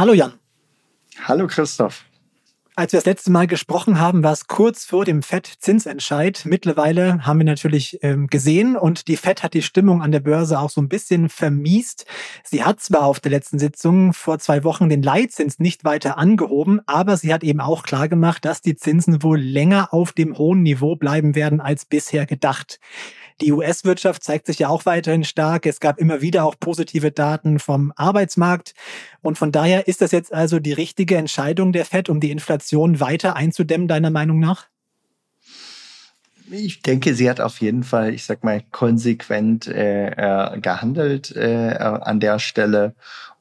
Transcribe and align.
Hallo 0.00 0.14
Jan. 0.14 0.32
Hallo 1.24 1.46
Christoph. 1.46 2.06
Als 2.74 2.94
wir 2.94 3.00
das 3.00 3.04
letzte 3.04 3.30
Mal 3.30 3.46
gesprochen 3.46 4.00
haben, 4.00 4.22
war 4.22 4.32
es 4.32 4.46
kurz 4.46 4.86
vor 4.86 5.04
dem 5.04 5.22
FED-Zinsentscheid. 5.22 6.44
Mittlerweile 6.46 7.26
haben 7.26 7.38
wir 7.40 7.44
natürlich 7.44 7.98
ähm, 8.00 8.28
gesehen 8.28 8.78
und 8.78 9.08
die 9.08 9.18
FED 9.18 9.42
hat 9.42 9.52
die 9.52 9.60
Stimmung 9.60 10.00
an 10.00 10.10
der 10.10 10.20
Börse 10.20 10.58
auch 10.58 10.70
so 10.70 10.80
ein 10.80 10.88
bisschen 10.88 11.28
vermiest. 11.28 12.06
Sie 12.44 12.64
hat 12.64 12.80
zwar 12.80 13.04
auf 13.04 13.20
der 13.20 13.30
letzten 13.30 13.58
Sitzung 13.58 14.14
vor 14.14 14.38
zwei 14.38 14.64
Wochen 14.64 14.88
den 14.88 15.02
Leitzins 15.02 15.58
nicht 15.58 15.84
weiter 15.84 16.16
angehoben, 16.16 16.80
aber 16.86 17.18
sie 17.18 17.34
hat 17.34 17.44
eben 17.44 17.60
auch 17.60 17.82
klar 17.82 18.08
gemacht, 18.08 18.46
dass 18.46 18.62
die 18.62 18.76
Zinsen 18.76 19.22
wohl 19.22 19.38
länger 19.38 19.92
auf 19.92 20.12
dem 20.12 20.38
hohen 20.38 20.62
Niveau 20.62 20.96
bleiben 20.96 21.34
werden 21.34 21.60
als 21.60 21.84
bisher 21.84 22.24
gedacht. 22.24 22.80
Die 23.40 23.52
US-Wirtschaft 23.52 24.22
zeigt 24.22 24.46
sich 24.46 24.58
ja 24.58 24.68
auch 24.68 24.84
weiterhin 24.84 25.24
stark. 25.24 25.64
Es 25.64 25.80
gab 25.80 25.98
immer 25.98 26.20
wieder 26.20 26.44
auch 26.44 26.56
positive 26.58 27.10
Daten 27.10 27.58
vom 27.58 27.92
Arbeitsmarkt. 27.96 28.74
Und 29.22 29.38
von 29.38 29.50
daher 29.50 29.88
ist 29.88 30.02
das 30.02 30.12
jetzt 30.12 30.32
also 30.32 30.58
die 30.58 30.72
richtige 30.72 31.16
Entscheidung 31.16 31.72
der 31.72 31.86
FED, 31.86 32.10
um 32.10 32.20
die 32.20 32.30
Inflation 32.30 33.00
weiter 33.00 33.36
einzudämmen, 33.36 33.88
deiner 33.88 34.10
Meinung 34.10 34.38
nach? 34.40 34.66
Ich 36.50 36.82
denke, 36.82 37.14
sie 37.14 37.30
hat 37.30 37.40
auf 37.40 37.60
jeden 37.60 37.84
Fall, 37.84 38.12
ich 38.12 38.24
sag 38.24 38.42
mal, 38.42 38.62
konsequent 38.72 39.68
äh, 39.68 40.08
äh 40.08 40.60
gehandelt 40.60 41.34
äh, 41.36 41.76
an 41.78 42.18
der 42.18 42.40
Stelle 42.40 42.94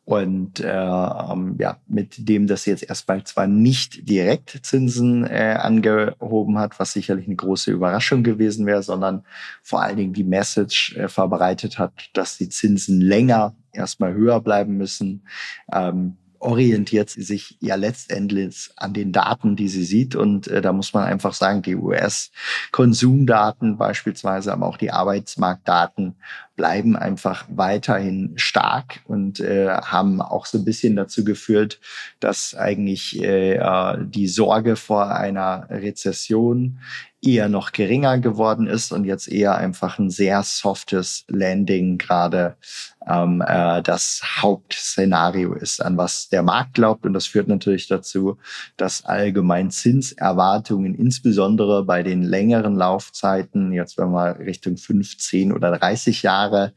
und 0.09 0.59
äh, 0.59 0.67
ähm, 0.71 1.55
ja, 1.59 1.77
mit 1.88 2.27
dem, 2.27 2.47
dass 2.47 2.63
sie 2.63 2.71
jetzt 2.71 2.81
erstmal 2.81 3.23
zwar 3.25 3.45
nicht 3.45 4.09
direkt 4.09 4.59
Zinsen 4.63 5.23
äh, 5.23 5.55
angehoben 5.61 6.57
hat, 6.57 6.79
was 6.79 6.93
sicherlich 6.93 7.27
eine 7.27 7.35
große 7.35 7.69
Überraschung 7.69 8.23
gewesen 8.23 8.66
wäre, 8.66 8.81
sondern 8.81 9.23
vor 9.61 9.83
allen 9.83 9.97
Dingen 9.97 10.13
die 10.13 10.23
Message 10.23 10.95
äh, 10.95 11.09
verbreitet 11.09 11.77
hat, 11.77 11.93
dass 12.13 12.39
die 12.39 12.49
Zinsen 12.49 12.99
länger 13.01 13.53
erstmal 13.71 14.16
höher 14.16 14.41
bleiben 14.41 14.77
müssen. 14.77 15.27
Ähm, 15.71 16.17
orientiert 16.39 17.09
sie 17.09 17.21
sich 17.21 17.57
ja 17.59 17.75
letztendlich 17.75 18.71
an 18.77 18.93
den 18.93 19.11
Daten, 19.11 19.55
die 19.55 19.67
sie 19.67 19.83
sieht. 19.83 20.15
Und 20.15 20.47
äh, 20.47 20.61
da 20.61 20.73
muss 20.73 20.93
man 20.93 21.03
einfach 21.03 21.33
sagen, 21.33 21.61
die 21.61 21.75
US-Konsumdaten 21.75 23.77
beispielsweise, 23.77 24.53
aber 24.53 24.67
auch 24.67 24.77
die 24.77 24.91
Arbeitsmarktdaten 24.91 26.15
bleiben 26.55 26.97
einfach 26.97 27.45
weiterhin 27.49 28.33
stark 28.35 28.99
und 29.05 29.39
äh, 29.39 29.69
haben 29.69 30.21
auch 30.21 30.45
so 30.45 30.57
ein 30.57 30.65
bisschen 30.65 30.97
dazu 30.97 31.23
geführt, 31.23 31.79
dass 32.19 32.53
eigentlich 32.53 33.23
äh, 33.23 33.59
die 34.01 34.27
Sorge 34.27 34.75
vor 34.75 35.15
einer 35.15 35.69
Rezession 35.69 36.79
eher 37.21 37.49
noch 37.49 37.71
geringer 37.71 38.19
geworden 38.19 38.67
ist 38.67 38.91
und 38.91 39.05
jetzt 39.05 39.31
eher 39.31 39.55
einfach 39.55 39.99
ein 39.99 40.09
sehr 40.09 40.43
softes 40.43 41.25
Landing 41.27 41.97
gerade 41.97 42.55
ähm, 43.08 43.42
äh, 43.45 43.81
das 43.81 44.22
Hauptszenario 44.42 45.53
ist, 45.53 45.81
an 45.83 45.97
was 45.97 46.30
der 46.30 46.44
Markt 46.44 46.73
glaubt. 46.73 47.06
Und 47.06 47.14
das 47.14 47.25
führt 47.25 47.47
natürlich 47.47 47.88
dazu, 47.88 48.38
dass 48.78 49.06
allgemein 49.06 49.72
Zinserwartungen, 49.72 50.96
insbesondere 50.96 51.85
bei 51.85 52.03
den 52.03 52.23
längeren 52.23 52.75
Laufzeiten, 52.75 53.72
jetzt 53.72 53.97
wenn 53.97 54.12
man 54.12 54.34
Richtung 54.38 54.78
15 54.78 55.53
oder 55.53 55.78
30 55.78 56.23
Jahre 56.23 56.73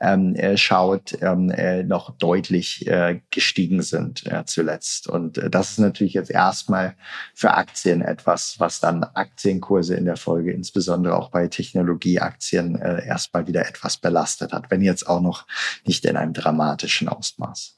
ähm, 0.00 0.34
äh, 0.34 0.56
schaut, 0.56 1.16
ähm, 1.20 1.50
äh, 1.50 1.82
noch 1.82 2.16
deutlich 2.16 2.86
äh, 2.86 3.20
gestiegen 3.30 3.82
sind 3.82 4.26
äh, 4.26 4.44
zuletzt. 4.46 5.08
Und 5.08 5.38
äh, 5.38 5.50
das 5.50 5.72
ist 5.72 5.78
natürlich 5.78 6.14
jetzt 6.14 6.30
erstmal 6.30 6.96
für 7.34 7.54
Aktien 7.54 8.00
etwas, 8.00 8.56
was 8.58 8.80
dann 8.80 9.04
Aktienkurse 9.04 9.94
in 9.94 10.06
der 10.06 10.16
Folge, 10.16 10.52
insbesondere 10.52 11.16
auch 11.16 11.30
bei 11.30 11.48
Technologieaktien, 11.48 12.80
äh, 12.80 13.06
erstmal 13.06 13.46
wieder 13.46 13.68
etwas 13.68 13.98
belastet 13.98 14.52
hat. 14.52 14.70
Wenn 14.70 14.82
jetzt 14.82 15.06
auch 15.06 15.20
noch 15.20 15.46
nicht 15.84 16.04
in 16.04 16.16
einem 16.16 16.32
dramatischen 16.32 17.08
Ausmaß. 17.08 17.76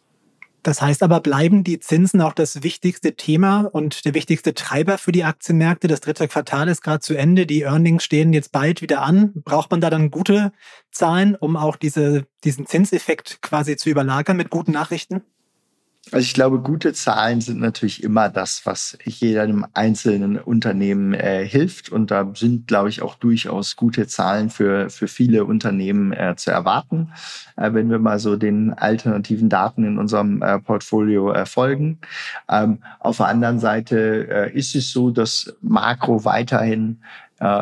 Das 0.63 0.83
heißt 0.83 1.03
aber, 1.03 1.21
bleiben 1.21 1.63
die 1.63 1.79
Zinsen 1.79 2.21
auch 2.21 2.33
das 2.33 2.63
wichtigste 2.63 3.15
Thema 3.15 3.61
und 3.61 4.05
der 4.05 4.15
wichtigste 4.15 4.55
Treiber 4.55 4.99
für 4.99 5.13
die 5.13 5.25
Aktienmärkte? 5.25 5.87
Das 5.87 6.01
dritte 6.01 6.27
Quartal 6.27 6.69
ist 6.69 6.83
gerade 6.83 7.01
zu 7.01 7.15
Ende, 7.15 7.47
die 7.47 7.63
Earnings 7.63 8.05
stehen 8.05 8.33
jetzt 8.33 8.53
bald 8.53 8.83
wieder 8.83 9.03
an. 9.03 9.33
Braucht 9.45 9.71
man 9.71 9.81
da 9.81 9.89
dann 9.89 10.11
gute 10.11 10.53
Zahlen, 10.91 11.37
um 11.37 11.57
auch 11.57 11.77
diese, 11.77 12.27
diesen 12.45 12.67
Zinseffekt 12.67 13.41
quasi 13.41 13.77
zu 13.77 13.89
überlagern 13.89 14.37
mit 14.37 14.51
guten 14.51 14.73
Nachrichten? 14.73 15.23
Also 16.11 16.25
ich 16.25 16.33
glaube, 16.33 16.61
gute 16.61 16.95
Zahlen 16.95 17.43
sind 17.43 17.61
natürlich 17.61 18.03
immer 18.03 18.31
das, 18.31 18.65
was 18.65 18.97
jedem 19.05 19.67
einzelnen 19.75 20.39
Unternehmen 20.39 21.13
äh, 21.13 21.47
hilft. 21.47 21.91
Und 21.91 22.11
da 22.11 22.31
sind, 22.35 22.67
glaube 22.67 22.89
ich, 22.89 23.03
auch 23.03 23.15
durchaus 23.17 23.77
gute 23.77 24.07
Zahlen 24.07 24.49
für, 24.49 24.89
für 24.89 25.07
viele 25.07 25.45
Unternehmen 25.45 26.13
äh, 26.13 26.35
zu 26.37 26.51
erwarten, 26.51 27.13
äh, 27.57 27.73
wenn 27.75 27.91
wir 27.91 27.99
mal 27.99 28.19
so 28.19 28.37
den 28.37 28.73
alternativen 28.73 29.51
Daten 29.51 29.85
in 29.85 29.99
unserem 29.99 30.41
äh, 30.41 30.59
Portfolio 30.59 31.33
äh, 31.33 31.45
folgen. 31.45 31.99
Ähm, 32.49 32.79
auf 33.01 33.19
der 33.19 33.27
anderen 33.27 33.59
Seite 33.59 34.29
äh, 34.31 34.57
ist 34.57 34.75
es 34.75 34.91
so, 34.91 35.11
dass 35.11 35.55
Makro 35.61 36.25
weiterhin 36.25 37.01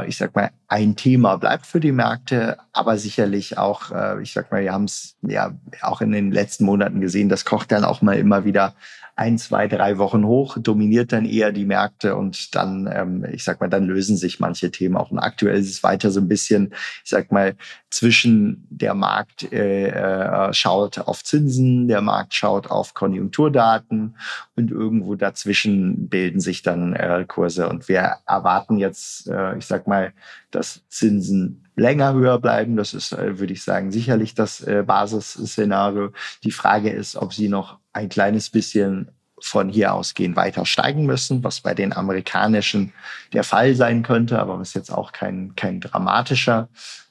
ich 0.07 0.17
sag 0.17 0.35
mal, 0.35 0.51
ein 0.69 0.97
Thema 0.97 1.37
bleibt 1.37 1.67
für 1.67 1.81
die 1.81 1.93
Märkte, 1.93 2.57
aber 2.73 2.97
sicherlich 2.99 3.59
auch, 3.59 3.91
äh, 3.91 4.23
ich 4.23 4.33
sag 4.33 4.51
mal, 4.51 4.63
wir 4.63 4.73
haben 4.73 4.85
es 4.85 5.17
ja 5.23 5.53
auch 5.83 6.01
in 6.01 6.13
den 6.13 6.33
letzten 6.33 6.65
Monaten 6.65 7.01
gesehen, 7.01 7.29
das 7.29 7.45
kocht 7.45 7.73
dann 7.73 7.85
auch 7.85 8.03
mal 8.03 8.17
immer 8.17 8.45
wieder 8.45 8.75
ein, 9.17 9.39
zwei, 9.39 9.67
drei 9.67 9.97
Wochen 9.97 10.27
hoch, 10.27 10.59
dominiert 10.61 11.11
dann 11.11 11.25
eher 11.25 11.51
die 11.51 11.65
Märkte 11.65 12.17
und 12.17 12.55
dann, 12.55 12.89
ähm, 12.93 13.27
ich 13.33 13.45
sag 13.45 13.61
mal, 13.61 13.69
dann 13.69 13.87
lösen 13.87 14.19
sich 14.19 14.41
manche 14.41 14.71
Themen 14.71 14.95
auch. 14.95 15.11
Und 15.11 15.19
aktuell 15.19 15.59
ist 15.59 15.71
es 15.71 15.83
weiter 15.83 16.11
so 16.11 16.21
ein 16.21 16.29
bisschen, 16.29 16.75
ich 17.03 17.11
sag 17.11 17.33
mal, 17.33 17.57
zwischen 17.89 18.67
der 18.69 18.93
Markt 18.93 19.51
äh, 19.53 19.89
äh, 19.89 20.53
schaut 20.53 20.99
auf 20.99 21.25
Zinsen, 21.25 21.89
der 21.89 22.03
Markt 22.03 22.35
schaut 22.35 22.71
auf 22.71 22.93
Konjunkturdaten 22.93 24.17
und 24.55 24.71
irgendwo 24.71 25.15
dazwischen 25.15 26.11
bilden 26.11 26.41
sich 26.41 26.61
dann 26.61 26.93
äh, 26.93 27.25
Kurse. 27.27 27.71
Und 27.71 27.89
wir 27.89 28.17
erwarten 28.27 28.77
jetzt, 28.77 29.29
äh, 29.29 29.57
ich 29.57 29.65
sag 29.65 29.87
mal, 29.87 30.13
dass 30.51 30.83
Zinsen 30.89 31.67
länger 31.75 32.13
höher 32.15 32.39
bleiben. 32.39 32.77
Das 32.77 32.93
ist, 32.93 33.13
äh, 33.13 33.39
würde 33.39 33.55
ich 33.55 33.63
sagen, 33.63 33.93
sicherlich 33.93 34.35
das 34.35 34.61
äh, 34.63 34.83
Basisszenario. 34.87 36.11
Die 36.45 36.51
Frage 36.51 36.91
ist, 36.91 37.17
ob 37.17 37.33
sie 37.33 37.49
noch 37.49 37.79
ein 37.97 38.09
kleines 38.09 38.51
bisschen 38.51 39.11
von 39.41 39.69
hier 39.69 39.93
ausgehen 39.93 40.37
weiter 40.37 40.65
steigen 40.65 41.05
müssen, 41.05 41.45
was 41.45 41.61
bei 41.61 41.75
den 41.75 41.93
amerikanischen 41.93 42.93
der 43.33 43.45
Fall 43.45 43.75
sein 43.75 44.03
könnte, 44.03 44.39
aber 44.39 44.59
was 44.59 44.75
jetzt 44.75 44.91
auch 44.91 45.13
kein, 45.13 45.55
kein 45.57 45.81
dramatischer 45.81 46.69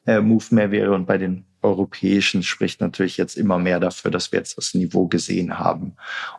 äh, 0.07 0.21
Move 0.21 0.45
mehr 0.49 0.71
wäre. 0.71 0.93
Und 0.93 1.05
bei 1.05 1.17
den 1.17 1.45
europäischen 1.61 2.43
spricht 2.43 2.81
natürlich 2.81 3.17
jetzt 3.17 3.37
immer 3.37 3.57
mehr 3.57 3.79
dafür, 3.79 4.11
dass 4.11 4.31
wir 4.31 4.39
jetzt 4.39 4.57
das 4.57 4.73
Niveau 4.73 5.07
gesehen 5.07 5.59
haben 5.59 5.95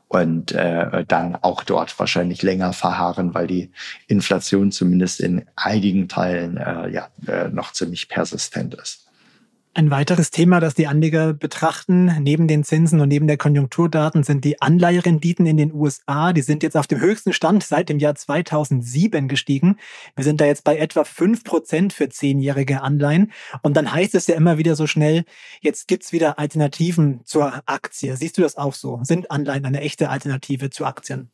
und 0.09 0.53
äh, 0.53 1.05
dann 1.07 1.37
auch 1.37 1.65
dort 1.65 1.99
wahrscheinlich 1.99 2.43
länger 2.43 2.73
verharren, 2.73 3.35
weil 3.35 3.47
die 3.47 3.71
Inflation 4.07 4.71
zumindest 4.71 5.21
in 5.21 5.45
einigen 5.57 6.09
Teilen 6.09 6.57
äh, 6.57 6.89
ja 6.91 7.09
äh, 7.27 7.49
noch 7.49 7.73
ziemlich 7.73 8.09
persistent 8.09 8.75
ist. 8.75 9.06
Ein 9.77 9.91
weiteres 9.91 10.31
Thema, 10.31 10.59
das 10.59 10.73
die 10.73 10.87
Anleger 10.87 11.35
betrachten, 11.35 12.07
neben 12.23 12.49
den 12.49 12.65
Zinsen 12.65 13.03
und 13.03 13.09
neben 13.09 13.27
der 13.27 13.37
Konjunkturdaten, 13.37 14.23
sind 14.23 14.43
die 14.43 14.63
Anleiherenditen 14.63 15.45
in 15.45 15.59
den 15.59 15.75
USA. 15.75 16.33
Die 16.33 16.41
sind 16.41 16.63
jetzt 16.63 16.79
auf 16.79 16.87
dem 16.87 16.99
höchsten 16.99 17.35
Stand 17.35 17.63
seit 17.63 17.91
dem 17.91 17.99
Jahr 17.99 18.15
2007 18.15 19.29
gestiegen. 19.29 19.77
Wir 20.15 20.25
sind 20.25 20.41
da 20.41 20.47
jetzt 20.47 20.65
bei 20.65 20.79
etwa 20.79 21.05
fünf 21.05 21.45
Prozent 21.45 21.93
für 21.93 22.09
zehnjährige 22.09 22.81
Anleihen. 22.81 23.33
Und 23.61 23.77
dann 23.77 23.93
heißt 23.93 24.15
es 24.15 24.27
ja 24.29 24.37
immer 24.37 24.57
wieder 24.57 24.77
so 24.77 24.87
schnell, 24.87 25.27
jetzt 25.61 25.89
gibt's 25.89 26.11
wieder 26.11 26.39
Alternativen 26.39 27.21
zur 27.27 27.63
Aktie. 27.67 28.17
Siehst 28.17 28.39
du 28.39 28.43
das 28.43 28.57
auch 28.57 28.73
so? 28.73 29.01
Sind 29.03 29.31
Anleihen 29.31 29.67
eine 29.67 29.83
echte 29.83 30.09
Alternative 30.09 30.71
zu 30.71 30.87
Aktien? 30.87 31.31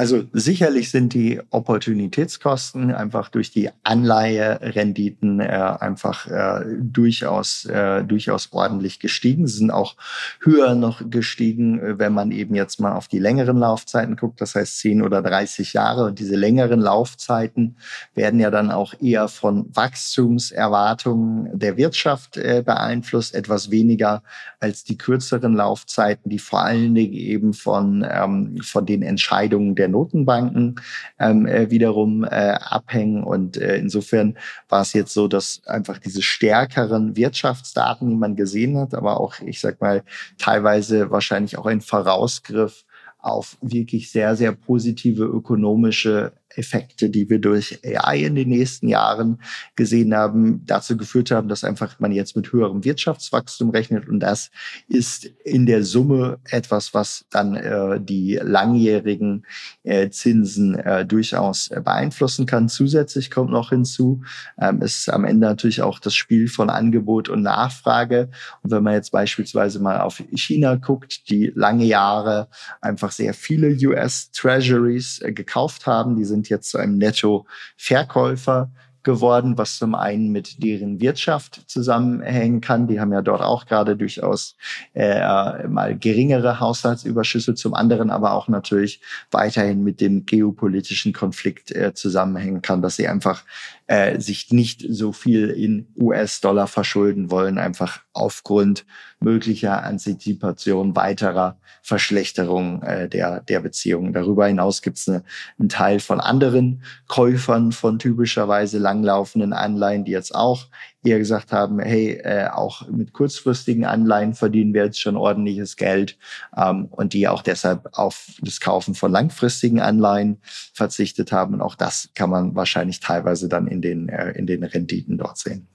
Also 0.00 0.24
sicherlich 0.32 0.90
sind 0.90 1.12
die 1.12 1.42
Opportunitätskosten 1.50 2.90
einfach 2.90 3.28
durch 3.28 3.50
die 3.50 3.68
Anleiherenditen 3.82 5.40
äh, 5.40 5.44
einfach 5.44 6.26
äh, 6.26 6.64
durchaus 6.80 7.66
äh, 7.66 8.02
durchaus 8.02 8.48
ordentlich 8.50 8.98
gestiegen. 8.98 9.46
Sie 9.46 9.58
sind 9.58 9.70
auch 9.70 9.96
höher 10.40 10.74
noch 10.74 11.02
gestiegen, 11.10 11.80
äh, 11.80 11.98
wenn 11.98 12.14
man 12.14 12.30
eben 12.30 12.54
jetzt 12.54 12.80
mal 12.80 12.94
auf 12.94 13.08
die 13.08 13.18
längeren 13.18 13.58
Laufzeiten 13.58 14.16
guckt, 14.16 14.40
das 14.40 14.54
heißt 14.54 14.78
10 14.78 15.02
oder 15.02 15.20
30 15.20 15.74
Jahre. 15.74 16.06
Und 16.06 16.18
diese 16.18 16.34
längeren 16.34 16.80
Laufzeiten 16.80 17.76
werden 18.14 18.40
ja 18.40 18.50
dann 18.50 18.70
auch 18.70 18.94
eher 19.02 19.28
von 19.28 19.66
Wachstumserwartungen 19.76 21.58
der 21.58 21.76
Wirtschaft 21.76 22.38
äh, 22.38 22.62
beeinflusst, 22.64 23.34
etwas 23.34 23.70
weniger 23.70 24.22
als 24.60 24.84
die 24.84 24.98
kürzeren 24.98 25.54
Laufzeiten, 25.54 26.30
die 26.30 26.38
vor 26.38 26.60
allen 26.60 26.94
Dingen 26.94 27.14
eben 27.14 27.54
von 27.54 28.06
ähm, 28.08 28.58
von 28.62 28.86
den 28.86 29.02
Entscheidungen 29.02 29.74
der 29.74 29.88
Notenbanken 29.88 30.76
ähm, 31.18 31.46
äh, 31.46 31.70
wiederum 31.70 32.24
äh, 32.24 32.28
abhängen. 32.28 33.24
Und 33.24 33.56
äh, 33.56 33.76
insofern 33.78 34.36
war 34.68 34.82
es 34.82 34.92
jetzt 34.92 35.14
so, 35.14 35.28
dass 35.28 35.62
einfach 35.66 35.98
diese 35.98 36.22
stärkeren 36.22 37.16
Wirtschaftsdaten, 37.16 38.10
die 38.10 38.16
man 38.16 38.36
gesehen 38.36 38.76
hat, 38.78 38.94
aber 38.94 39.18
auch, 39.18 39.40
ich 39.40 39.60
sag 39.60 39.80
mal, 39.80 40.04
teilweise 40.38 41.10
wahrscheinlich 41.10 41.56
auch 41.56 41.66
ein 41.66 41.80
Vorausgriff 41.80 42.84
auf 43.18 43.56
wirklich 43.60 44.10
sehr, 44.10 44.36
sehr 44.36 44.52
positive 44.52 45.24
ökonomische 45.24 46.32
Effekte, 46.56 47.10
die 47.10 47.28
wir 47.30 47.38
durch 47.38 47.80
AI 47.84 48.24
in 48.24 48.34
den 48.34 48.48
nächsten 48.48 48.88
Jahren 48.88 49.40
gesehen 49.76 50.14
haben, 50.14 50.64
dazu 50.66 50.96
geführt 50.96 51.30
haben, 51.30 51.48
dass 51.48 51.64
einfach 51.64 52.00
man 52.00 52.12
jetzt 52.12 52.36
mit 52.36 52.52
höherem 52.52 52.84
Wirtschaftswachstum 52.84 53.70
rechnet. 53.70 54.08
Und 54.08 54.20
das 54.20 54.50
ist 54.88 55.26
in 55.44 55.66
der 55.66 55.84
Summe 55.84 56.38
etwas, 56.50 56.92
was 56.94 57.24
dann 57.30 57.54
äh, 57.54 58.00
die 58.00 58.38
langjährigen 58.42 59.46
äh, 59.84 60.10
Zinsen 60.10 60.74
äh, 60.74 61.06
durchaus 61.06 61.68
beeinflussen 61.68 62.46
kann. 62.46 62.68
Zusätzlich 62.68 63.30
kommt 63.30 63.50
noch 63.50 63.70
hinzu, 63.70 64.22
ähm, 64.60 64.82
ist 64.82 65.08
am 65.08 65.24
Ende 65.24 65.46
natürlich 65.46 65.82
auch 65.82 65.98
das 65.98 66.14
Spiel 66.14 66.48
von 66.48 66.70
Angebot 66.70 67.28
und 67.28 67.42
Nachfrage. 67.42 68.30
Und 68.62 68.70
wenn 68.70 68.82
man 68.82 68.94
jetzt 68.94 69.12
beispielsweise 69.12 69.80
mal 69.80 70.00
auf 70.00 70.22
China 70.32 70.76
guckt, 70.76 71.28
die 71.30 71.52
lange 71.54 71.84
Jahre 71.84 72.48
einfach 72.80 73.12
sehr 73.12 73.34
viele 73.34 73.76
US 73.88 74.30
Treasuries 74.32 75.20
äh, 75.22 75.32
gekauft 75.32 75.86
haben, 75.86 76.16
die 76.16 76.24
sind 76.24 76.39
sind 76.40 76.48
jetzt 76.48 76.70
zu 76.70 76.78
einem 76.78 76.96
Netto-Verkäufer 76.96 78.70
geworden, 79.02 79.56
was 79.56 79.78
zum 79.78 79.94
einen 79.94 80.30
mit 80.30 80.62
deren 80.62 81.00
Wirtschaft 81.00 81.62
zusammenhängen 81.66 82.60
kann. 82.60 82.86
Die 82.86 83.00
haben 83.00 83.12
ja 83.12 83.22
dort 83.22 83.40
auch 83.40 83.64
gerade 83.64 83.96
durchaus 83.96 84.56
äh, 84.94 85.66
mal 85.68 85.96
geringere 85.98 86.60
Haushaltsüberschüsse, 86.60 87.54
zum 87.54 87.72
anderen 87.72 88.10
aber 88.10 88.32
auch 88.32 88.48
natürlich 88.48 89.00
weiterhin 89.30 89.82
mit 89.84 90.02
dem 90.02 90.26
geopolitischen 90.26 91.14
Konflikt 91.14 91.70
äh, 91.72 91.94
zusammenhängen 91.94 92.60
kann, 92.60 92.82
dass 92.82 92.96
sie 92.96 93.08
einfach 93.08 93.42
äh, 93.90 94.20
sich 94.20 94.52
nicht 94.52 94.86
so 94.88 95.10
viel 95.10 95.48
in 95.50 95.88
US-Dollar 95.98 96.68
verschulden 96.68 97.32
wollen, 97.32 97.58
einfach 97.58 98.02
aufgrund 98.12 98.86
möglicher 99.18 99.82
Antizipation 99.82 100.94
weiterer 100.94 101.58
Verschlechterung 101.82 102.84
äh, 102.84 103.08
der, 103.08 103.40
der 103.40 103.58
Beziehungen. 103.58 104.12
Darüber 104.12 104.46
hinaus 104.46 104.82
gibt 104.82 104.98
es 104.98 105.08
eine, 105.08 105.24
einen 105.58 105.68
Teil 105.68 105.98
von 105.98 106.20
anderen 106.20 106.84
Käufern 107.08 107.72
von 107.72 107.98
typischerweise 107.98 108.78
langlaufenden 108.78 109.52
Anleihen, 109.52 110.04
die 110.04 110.12
jetzt 110.12 110.36
auch 110.36 110.68
eher 111.02 111.18
gesagt 111.18 111.52
haben, 111.52 111.80
hey, 111.80 112.20
äh, 112.22 112.48
auch 112.48 112.86
mit 112.88 113.12
kurzfristigen 113.12 113.84
Anleihen 113.84 114.34
verdienen 114.34 114.74
wir 114.74 114.84
jetzt 114.84 115.00
schon 115.00 115.16
ordentliches 115.16 115.76
Geld 115.76 116.18
ähm, 116.56 116.86
und 116.90 117.14
die 117.14 117.26
auch 117.28 117.42
deshalb 117.42 117.88
auf 117.92 118.26
das 118.40 118.60
Kaufen 118.60 118.94
von 118.94 119.10
langfristigen 119.10 119.80
Anleihen 119.80 120.38
verzichtet 120.74 121.32
haben. 121.32 121.54
Und 121.54 121.62
auch 121.62 121.74
das 121.74 122.10
kann 122.14 122.30
man 122.30 122.54
wahrscheinlich 122.54 123.00
teilweise 123.00 123.48
dann 123.48 123.66
in 123.66 123.80
den, 123.80 124.08
äh, 124.08 124.32
in 124.32 124.46
den 124.46 124.62
Renditen 124.62 125.16
dort 125.16 125.38
sehen. 125.38 125.66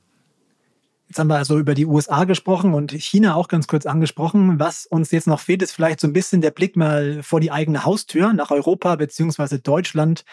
Jetzt 1.07 1.19
haben 1.19 1.27
wir 1.27 1.37
also 1.37 1.57
über 1.59 1.75
die 1.75 1.85
USA 1.85 2.23
gesprochen 2.23 2.73
und 2.73 2.91
China 2.91 3.35
auch 3.35 3.47
ganz 3.47 3.67
kurz 3.67 3.85
angesprochen. 3.85 4.59
Was 4.59 4.85
uns 4.85 5.11
jetzt 5.11 5.27
noch 5.27 5.39
fehlt, 5.39 5.61
ist 5.61 5.71
vielleicht 5.71 5.99
so 5.99 6.07
ein 6.07 6.13
bisschen 6.13 6.41
der 6.41 6.51
Blick 6.51 6.75
mal 6.75 7.21
vor 7.21 7.39
die 7.39 7.51
eigene 7.51 7.85
Haustür 7.85 8.33
nach 8.33 8.51
Europa 8.51 8.95
beziehungsweise 8.95 9.59
Deutschland. 9.59 10.25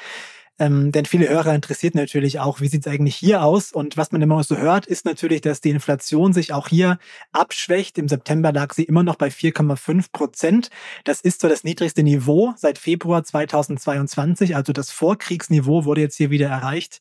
Ähm, 0.58 0.92
denn 0.92 1.06
viele 1.06 1.28
Hörer 1.28 1.54
interessiert 1.54 1.94
natürlich 1.94 2.38
auch, 2.38 2.60
wie 2.60 2.68
sieht 2.68 2.86
es 2.86 2.92
eigentlich 2.92 3.16
hier 3.16 3.42
aus? 3.42 3.72
Und 3.72 3.96
was 3.96 4.12
man 4.12 4.20
immer 4.22 4.42
so 4.44 4.56
hört, 4.56 4.86
ist 4.86 5.04
natürlich, 5.04 5.40
dass 5.40 5.60
die 5.60 5.70
Inflation 5.70 6.32
sich 6.32 6.52
auch 6.52 6.68
hier 6.68 6.98
abschwächt. 7.32 7.98
Im 7.98 8.08
September 8.08 8.52
lag 8.52 8.74
sie 8.74 8.84
immer 8.84 9.02
noch 9.02 9.16
bei 9.16 9.28
4,5 9.28 10.12
Prozent. 10.12 10.70
Das 11.04 11.20
ist 11.20 11.40
zwar 11.40 11.50
das 11.50 11.64
niedrigste 11.64 12.02
Niveau 12.02 12.52
seit 12.56 12.78
Februar 12.78 13.24
2022, 13.24 14.54
also 14.54 14.72
das 14.72 14.90
Vorkriegsniveau 14.90 15.84
wurde 15.84 16.02
jetzt 16.02 16.16
hier 16.16 16.30
wieder 16.30 16.48
erreicht. 16.48 17.00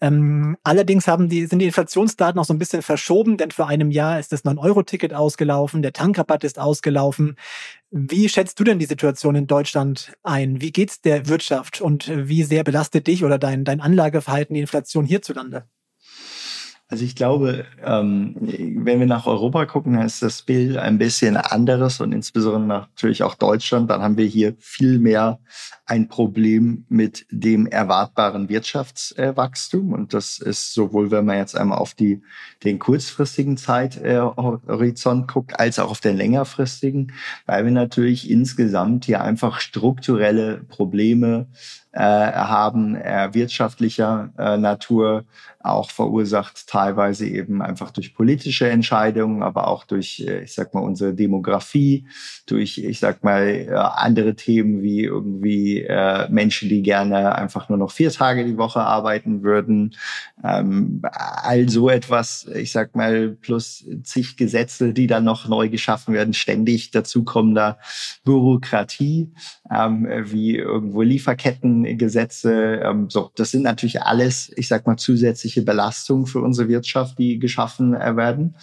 Ähm, 0.00 0.56
allerdings 0.62 1.08
haben 1.08 1.28
die, 1.28 1.46
sind 1.46 1.60
die 1.60 1.66
Inflationsdaten 1.66 2.38
auch 2.38 2.44
so 2.44 2.52
ein 2.54 2.58
bisschen 2.58 2.82
verschoben, 2.82 3.36
denn 3.38 3.50
vor 3.50 3.68
einem 3.68 3.90
Jahr 3.90 4.20
ist 4.20 4.32
das 4.32 4.44
9-Euro-Ticket 4.44 5.14
ausgelaufen, 5.14 5.82
der 5.82 5.92
Tankrabatt 5.92 6.44
ist 6.44 6.58
ausgelaufen. 6.58 7.36
Wie 7.92 8.28
schätzt 8.28 8.58
du 8.60 8.64
denn 8.64 8.78
die 8.80 8.86
Situation 8.86 9.34
in 9.36 9.46
Deutschland 9.46 10.12
ein? 10.22 10.60
Wie 10.60 10.70
geht's 10.72 11.00
der 11.00 11.26
Wirtschaft 11.28 11.80
und 11.80 12.08
wie 12.08 12.42
sehr 12.44 12.62
belastet 12.64 13.06
dich 13.06 13.24
oder 13.24 13.38
dein, 13.38 13.64
dein 13.64 13.80
Anlageverhalten 13.80 14.54
die 14.54 14.60
Inflation 14.60 15.04
hierzulande? 15.04 15.68
Also 16.90 17.04
ich 17.04 17.14
glaube, 17.14 17.66
ähm, 17.84 18.34
wenn 18.40 18.98
wir 18.98 19.06
nach 19.06 19.26
Europa 19.26 19.64
gucken, 19.64 19.92
dann 19.92 20.06
ist 20.06 20.22
das 20.22 20.42
Bild 20.42 20.76
ein 20.76 20.98
bisschen 20.98 21.36
anderes 21.36 22.00
und 22.00 22.10
insbesondere 22.10 22.80
natürlich 22.90 23.22
auch 23.22 23.36
Deutschland. 23.36 23.88
Dann 23.88 24.02
haben 24.02 24.16
wir 24.16 24.26
hier 24.26 24.56
viel 24.58 24.98
mehr 24.98 25.38
ein 25.86 26.08
Problem 26.08 26.86
mit 26.88 27.26
dem 27.30 27.68
erwartbaren 27.68 28.48
Wirtschaftswachstum. 28.48 29.92
Und 29.92 30.14
das 30.14 30.40
ist 30.40 30.74
sowohl, 30.74 31.12
wenn 31.12 31.26
man 31.26 31.36
jetzt 31.36 31.56
einmal 31.56 31.78
auf 31.78 31.94
die, 31.94 32.22
den 32.64 32.80
kurzfristigen 32.80 33.56
Zeithorizont 33.56 35.28
guckt, 35.28 35.60
als 35.60 35.78
auch 35.78 35.92
auf 35.92 36.00
den 36.00 36.16
längerfristigen, 36.16 37.12
weil 37.46 37.64
wir 37.64 37.72
natürlich 37.72 38.28
insgesamt 38.28 39.04
hier 39.04 39.22
einfach 39.22 39.60
strukturelle 39.60 40.64
Probleme 40.68 41.46
äh, 41.92 42.00
haben, 42.00 42.94
äh, 42.94 43.30
wirtschaftlicher 43.32 44.30
äh, 44.38 44.56
Natur, 44.56 45.24
auch 45.62 45.90
verursacht 45.90 46.68
teilweise 46.68 47.26
eben 47.26 47.60
einfach 47.60 47.90
durch 47.90 48.14
politische 48.14 48.70
Entscheidungen, 48.70 49.42
aber 49.42 49.68
auch 49.68 49.84
durch, 49.84 50.24
äh, 50.26 50.44
ich 50.44 50.54
sag 50.54 50.72
mal, 50.72 50.80
unsere 50.80 51.12
Demografie, 51.12 52.06
durch, 52.46 52.78
ich 52.78 52.98
sag 52.98 53.24
mal, 53.24 53.46
äh, 53.46 53.74
andere 53.74 54.36
Themen 54.36 54.82
wie 54.82 55.04
irgendwie 55.04 55.82
äh, 55.82 56.28
Menschen, 56.30 56.68
die 56.68 56.82
gerne 56.82 57.34
einfach 57.34 57.68
nur 57.68 57.76
noch 57.76 57.90
vier 57.90 58.10
Tage 58.10 58.44
die 58.44 58.56
Woche 58.56 58.80
arbeiten 58.80 59.42
würden. 59.42 59.96
Ähm, 60.42 61.02
all 61.12 61.68
so 61.68 61.90
etwas, 61.90 62.46
ich 62.54 62.72
sag 62.72 62.96
mal, 62.96 63.30
plus 63.30 63.84
zig 64.02 64.36
Gesetze, 64.36 64.94
die 64.94 65.06
dann 65.06 65.24
noch 65.24 65.46
neu 65.46 65.68
geschaffen 65.68 66.14
werden, 66.14 66.32
ständig 66.32 66.90
dazukommender 66.90 67.78
Bürokratie, 68.24 69.32
ähm, 69.70 70.08
wie 70.24 70.56
irgendwo 70.56 71.02
Lieferkettengesetze. 71.84 72.80
Ähm, 72.84 73.10
so, 73.10 73.30
das 73.34 73.50
sind 73.50 73.62
natürlich 73.62 74.02
alles, 74.02 74.52
ich 74.56 74.68
sag 74.68 74.86
mal, 74.86 74.96
zusätzliche 74.96 75.50
zusätzliche 75.50 75.62
Belastung 75.62 76.26
für 76.26 76.40
unsere 76.40 76.68
Wirtschaft, 76.68 77.18
die 77.18 77.38
geschaffen 77.38 77.94
äh, 77.94 78.16
werden. 78.16 78.54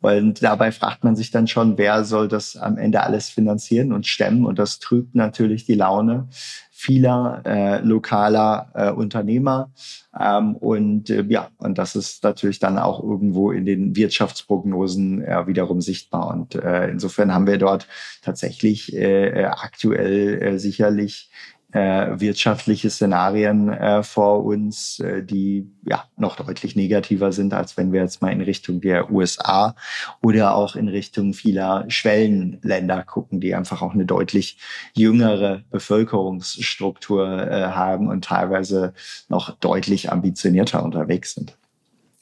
Und 0.00 0.42
dabei 0.42 0.72
fragt 0.72 1.04
man 1.04 1.16
sich 1.16 1.30
dann 1.30 1.48
schon, 1.48 1.78
wer 1.78 2.04
soll 2.04 2.28
das 2.28 2.56
am 2.56 2.78
Ende 2.78 3.02
alles 3.02 3.28
finanzieren 3.28 3.92
und 3.92 4.06
stemmen? 4.06 4.44
Und 4.44 4.58
das 4.58 4.78
trübt 4.78 5.14
natürlich 5.14 5.64
die 5.64 5.74
Laune 5.74 6.28
vieler 6.70 7.42
äh, 7.46 7.80
lokaler 7.80 8.70
äh, 8.74 8.90
Unternehmer. 8.90 9.70
Ähm, 10.18 10.54
und 10.56 11.10
äh, 11.10 11.24
ja, 11.26 11.48
und 11.58 11.78
das 11.78 11.96
ist 11.96 12.22
natürlich 12.22 12.58
dann 12.58 12.78
auch 12.78 13.02
irgendwo 13.02 13.50
in 13.50 13.64
den 13.64 13.96
Wirtschaftsprognosen 13.96 15.22
äh, 15.22 15.46
wiederum 15.46 15.80
sichtbar. 15.80 16.28
Und 16.28 16.54
äh, 16.54 16.88
insofern 16.90 17.32
haben 17.32 17.46
wir 17.46 17.58
dort 17.58 17.88
tatsächlich 18.22 18.94
äh, 18.94 19.42
äh 19.42 19.44
aktuell 19.46 20.42
äh, 20.42 20.58
sicherlich 20.58 21.30
äh, 21.72 22.20
wirtschaftliche 22.20 22.90
Szenarien 22.90 23.68
äh, 23.68 24.02
vor 24.02 24.44
uns, 24.44 25.00
äh, 25.00 25.22
die 25.22 25.66
ja 25.84 26.04
noch 26.16 26.36
deutlich 26.36 26.76
negativer 26.76 27.32
sind, 27.32 27.52
als 27.54 27.76
wenn 27.76 27.92
wir 27.92 28.00
jetzt 28.00 28.22
mal 28.22 28.32
in 28.32 28.40
Richtung 28.40 28.80
der 28.80 29.10
USA 29.10 29.74
oder 30.22 30.54
auch 30.54 30.76
in 30.76 30.88
Richtung 30.88 31.34
vieler 31.34 31.84
Schwellenländer 31.88 33.02
gucken, 33.02 33.40
die 33.40 33.54
einfach 33.54 33.82
auch 33.82 33.94
eine 33.94 34.06
deutlich 34.06 34.58
jüngere 34.94 35.62
Bevölkerungsstruktur 35.70 37.50
äh, 37.50 37.66
haben 37.72 38.08
und 38.08 38.24
teilweise 38.24 38.94
noch 39.28 39.50
deutlich 39.58 40.12
ambitionierter 40.12 40.82
unterwegs 40.84 41.34
sind. 41.34 41.56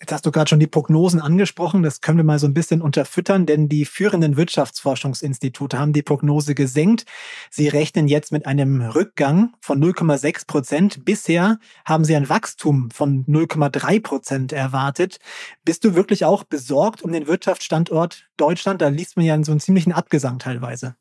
Jetzt 0.00 0.12
hast 0.12 0.26
du 0.26 0.32
gerade 0.32 0.48
schon 0.48 0.60
die 0.60 0.66
Prognosen 0.66 1.20
angesprochen. 1.20 1.82
Das 1.82 2.00
können 2.00 2.18
wir 2.18 2.24
mal 2.24 2.38
so 2.38 2.46
ein 2.46 2.54
bisschen 2.54 2.82
unterfüttern, 2.82 3.46
denn 3.46 3.68
die 3.68 3.84
führenden 3.84 4.36
Wirtschaftsforschungsinstitute 4.36 5.78
haben 5.78 5.92
die 5.92 6.02
Prognose 6.02 6.54
gesenkt. 6.54 7.04
Sie 7.50 7.68
rechnen 7.68 8.08
jetzt 8.08 8.32
mit 8.32 8.46
einem 8.46 8.80
Rückgang 8.82 9.54
von 9.60 9.82
0,6 9.82 10.46
Prozent. 10.46 11.04
Bisher 11.04 11.58
haben 11.84 12.04
sie 12.04 12.16
ein 12.16 12.28
Wachstum 12.28 12.90
von 12.90 13.24
0,3 13.26 14.02
Prozent 14.02 14.52
erwartet. 14.52 15.18
Bist 15.64 15.84
du 15.84 15.94
wirklich 15.94 16.24
auch 16.24 16.44
besorgt 16.44 17.02
um 17.02 17.12
den 17.12 17.26
Wirtschaftsstandort 17.26 18.28
Deutschland? 18.36 18.82
Da 18.82 18.88
liest 18.88 19.16
man 19.16 19.24
ja 19.24 19.42
so 19.44 19.52
einen 19.52 19.60
ziemlichen 19.60 19.92
Abgesang 19.92 20.38
teilweise. 20.38 20.96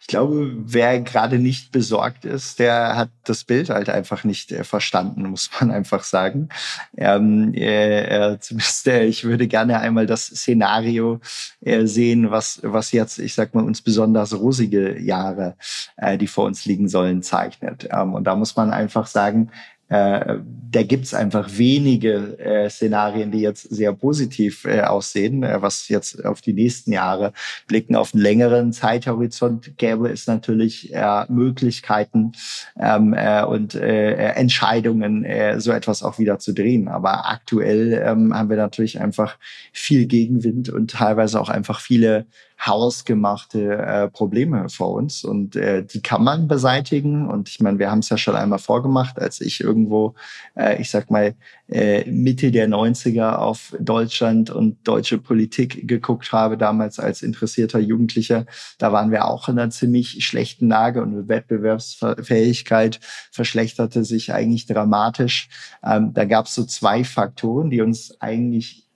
Ich 0.00 0.06
glaube, 0.06 0.52
wer 0.56 1.00
gerade 1.00 1.38
nicht 1.38 1.72
besorgt 1.72 2.24
ist, 2.24 2.58
der 2.58 2.96
hat 2.96 3.10
das 3.24 3.44
Bild 3.44 3.70
halt 3.70 3.88
einfach 3.88 4.24
nicht 4.24 4.52
äh, 4.52 4.64
verstanden, 4.64 5.30
muss 5.30 5.50
man 5.60 5.70
einfach 5.72 6.04
sagen. 6.04 6.48
Ähm, 6.96 7.54
äh, 7.54 8.32
äh, 8.32 8.38
zumindest, 8.40 8.86
äh, 8.88 9.04
ich 9.04 9.24
würde 9.24 9.46
gerne 9.46 9.80
einmal 9.80 10.06
das 10.06 10.26
Szenario 10.26 11.20
äh, 11.60 11.86
sehen, 11.86 12.30
was, 12.30 12.60
was 12.62 12.92
jetzt, 12.92 13.18
ich 13.18 13.34
sag 13.34 13.54
mal, 13.54 13.64
uns 13.64 13.82
besonders 13.82 14.38
rosige 14.38 15.00
Jahre, 15.00 15.56
äh, 15.96 16.18
die 16.18 16.26
vor 16.26 16.46
uns 16.46 16.64
liegen 16.66 16.88
sollen, 16.88 17.22
zeichnet. 17.22 17.88
Ähm, 17.90 18.14
und 18.14 18.24
da 18.24 18.34
muss 18.36 18.56
man 18.56 18.70
einfach 18.70 19.06
sagen, 19.06 19.50
äh, 19.90 20.38
da 20.70 20.84
gibt's 20.84 21.14
einfach 21.14 21.48
wenige 21.58 22.38
äh, 22.38 22.70
Szenarien, 22.70 23.32
die 23.32 23.40
jetzt 23.40 23.62
sehr 23.62 23.92
positiv 23.92 24.64
äh, 24.64 24.82
aussehen. 24.82 25.42
Äh, 25.42 25.60
was 25.62 25.88
jetzt 25.88 26.24
auf 26.24 26.40
die 26.40 26.52
nächsten 26.52 26.92
Jahre 26.92 27.32
blicken, 27.66 27.96
auf 27.96 28.14
einen 28.14 28.22
längeren 28.22 28.72
Zeithorizont 28.72 29.76
gäbe 29.78 30.08
es 30.08 30.28
natürlich 30.28 30.94
äh, 30.94 31.24
Möglichkeiten 31.28 32.32
ähm, 32.78 33.14
äh, 33.14 33.42
und 33.42 33.74
äh, 33.74 34.14
Entscheidungen, 34.34 35.24
äh, 35.24 35.60
so 35.60 35.72
etwas 35.72 36.04
auch 36.04 36.20
wieder 36.20 36.38
zu 36.38 36.52
drehen. 36.52 36.86
Aber 36.86 37.28
aktuell 37.28 37.92
ähm, 37.92 38.32
haben 38.32 38.48
wir 38.48 38.56
natürlich 38.56 39.00
einfach 39.00 39.38
viel 39.72 40.06
Gegenwind 40.06 40.68
und 40.68 40.92
teilweise 40.92 41.40
auch 41.40 41.48
einfach 41.48 41.80
viele 41.80 42.26
hausgemachte 42.60 43.72
äh, 43.72 44.08
Probleme 44.08 44.68
vor 44.68 44.90
uns 44.90 45.24
und 45.24 45.56
äh, 45.56 45.82
die 45.82 46.02
kann 46.02 46.22
man 46.22 46.46
beseitigen. 46.46 47.26
Und 47.26 47.48
ich 47.48 47.60
meine, 47.60 47.78
wir 47.78 47.90
haben 47.90 48.00
es 48.00 48.10
ja 48.10 48.18
schon 48.18 48.36
einmal 48.36 48.58
vorgemacht, 48.58 49.18
als 49.18 49.40
ich 49.40 49.60
irgendwo, 49.60 50.14
äh, 50.54 50.80
ich 50.80 50.90
sag 50.90 51.10
mal, 51.10 51.34
äh, 51.68 52.04
Mitte 52.10 52.50
der 52.50 52.68
90er 52.68 53.36
auf 53.36 53.74
Deutschland 53.80 54.50
und 54.50 54.86
deutsche 54.86 55.16
Politik 55.16 55.88
geguckt 55.88 56.32
habe, 56.32 56.58
damals 56.58 56.98
als 56.98 57.22
interessierter 57.22 57.78
Jugendlicher. 57.78 58.44
Da 58.78 58.92
waren 58.92 59.10
wir 59.10 59.24
auch 59.26 59.48
in 59.48 59.58
einer 59.58 59.70
ziemlich 59.70 60.24
schlechten 60.26 60.68
Lage 60.68 61.02
und 61.02 61.28
Wettbewerbsfähigkeit 61.28 63.00
verschlechterte 63.30 64.04
sich 64.04 64.34
eigentlich 64.34 64.66
dramatisch. 64.66 65.48
Ähm, 65.82 66.12
da 66.12 66.26
gab 66.26 66.46
es 66.46 66.54
so 66.54 66.64
zwei 66.64 67.04
Faktoren, 67.04 67.70
die 67.70 67.80
uns 67.80 68.20
eigentlich 68.20 68.89